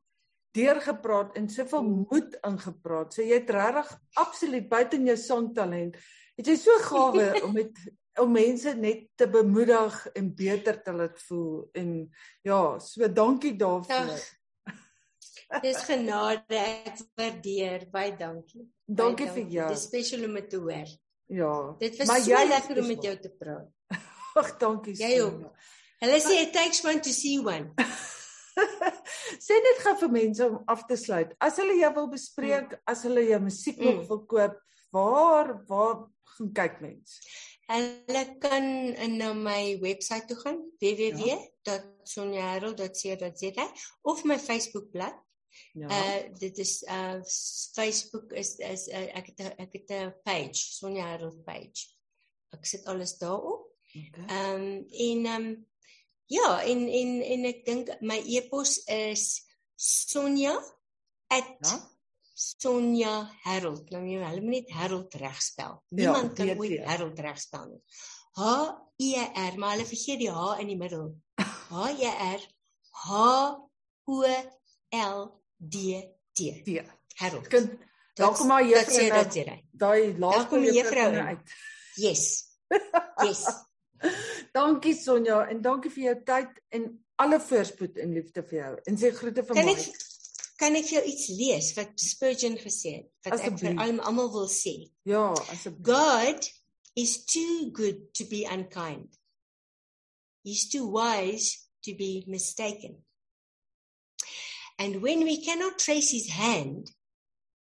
[0.57, 2.07] deurgepraat en soveel Mm.
[2.11, 3.15] moed ingepraat.
[3.15, 5.97] So jy het regtig absoluut buite jou sangtalent.
[6.37, 7.73] Het jy so gawe om met
[8.19, 12.11] om mense net te bemoedig en beter te laat voel en
[12.43, 14.11] ja, so dankie daarvoor.
[14.11, 17.87] Ag, Dis genade, ek waardeer.
[17.91, 18.67] Baie dankie.
[18.85, 19.69] Baie Dankie vir jou.
[19.69, 20.91] Dis spesiaal om te hoor.
[21.27, 21.55] Ja.
[21.79, 23.71] Dit was Maar so lekker om met jou te praat.
[24.43, 24.95] Ag, dankie.
[24.99, 25.49] Jy ook.
[26.03, 27.73] Hulle sê it takes one to see one.
[29.47, 31.35] Sê net gou vir mense om af te sluit.
[31.41, 34.07] As hulle jou wil bespreek, as hulle jou musiek Mm.
[34.09, 34.55] wil koop,
[34.93, 35.97] waar waar
[36.37, 37.21] gaan kyk mense?
[37.69, 38.65] Hulle kan
[39.19, 43.67] na my webwerf toe gaan www.sonjaherald.co.za
[44.03, 45.15] of my Facebookblad.
[45.73, 45.89] Ja.
[45.89, 47.21] Uh dit is uh
[47.75, 51.87] Facebook is is uh, ek het 'n ek het 'n page, Sonja Herald page.
[52.53, 53.67] Ek sit alles daarop.
[53.89, 54.11] okay.
[54.27, 55.67] Ehm um, en ehm um,
[56.29, 59.29] ja, en en en ek dink my e-pos is
[59.79, 60.57] Sonja
[61.29, 61.79] Ja.
[62.39, 63.15] Sonja
[63.45, 63.91] Herald.
[63.91, 65.75] Nou jy hulle moet net Herald regspel.
[65.89, 66.85] Ja, Niemand kan weet ooit jy.
[66.87, 67.81] Herald regspel nie.
[68.39, 68.53] H
[69.03, 71.11] E R, maar hulle vergeet die H in die middel.
[71.43, 72.47] H E R
[73.05, 73.11] H
[74.09, 74.23] O
[75.03, 75.25] L
[75.59, 75.99] D
[76.33, 76.53] T.
[76.65, 76.85] Ja.
[77.19, 77.49] Herald.
[77.51, 77.75] Kind,
[78.15, 81.57] daar kom maar juffrou nou, daai laaste juffrou nou uit.
[81.99, 82.25] Yes.
[83.27, 83.43] Yes.
[84.55, 88.77] Dankie Sonja en dankie vir jou tyd en alle voorspoed en liefde vir jou.
[88.87, 89.75] En sê groete vir Kan my.
[90.59, 93.81] kan ek vir jou iets lees wat Spurgeon gesê het wat ek vir Asseblief.
[93.85, 94.91] almal almal wil sê?
[95.05, 95.85] Ja, asseblief.
[95.87, 96.49] God
[96.97, 99.19] is too good to be unkind.
[100.45, 103.05] He's too wise to be mistaken.
[104.79, 106.91] And when we cannot trace his hand,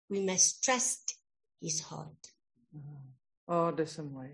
[0.10, 1.16] we must trust
[1.62, 2.34] his heart.
[3.48, 4.28] O, oh, dis mooi.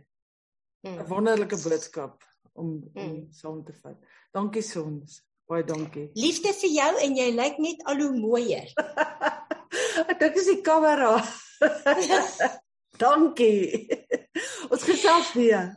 [0.83, 1.07] 'n Mm.
[1.09, 2.23] Wonderlike boodskap
[2.53, 3.27] om om Mm.
[3.31, 3.97] saam te vat.
[4.33, 5.21] Dankie Sons.
[5.47, 6.09] Baie dankie.
[6.15, 8.69] Liefde vir jou en jy lyk net al hoe mooier.
[10.07, 11.17] Ek dink dis die kamera.
[13.03, 13.87] dankie.
[14.71, 15.73] Ons gesels weer.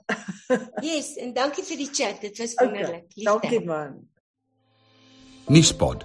[0.87, 2.20] Yes, en dankie vir die chat.
[2.22, 3.07] Dit was Okay, wonderlik.
[3.16, 3.24] Liefde.
[3.33, 3.97] Dankie man.
[5.51, 6.05] Nuuspot.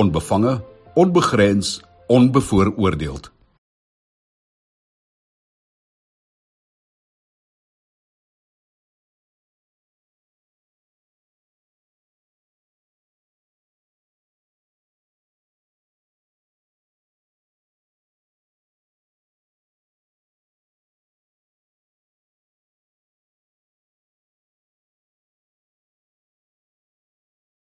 [0.00, 0.54] Onbevange,
[0.96, 1.74] onbegrens,
[2.08, 3.28] onbevooroordeeld.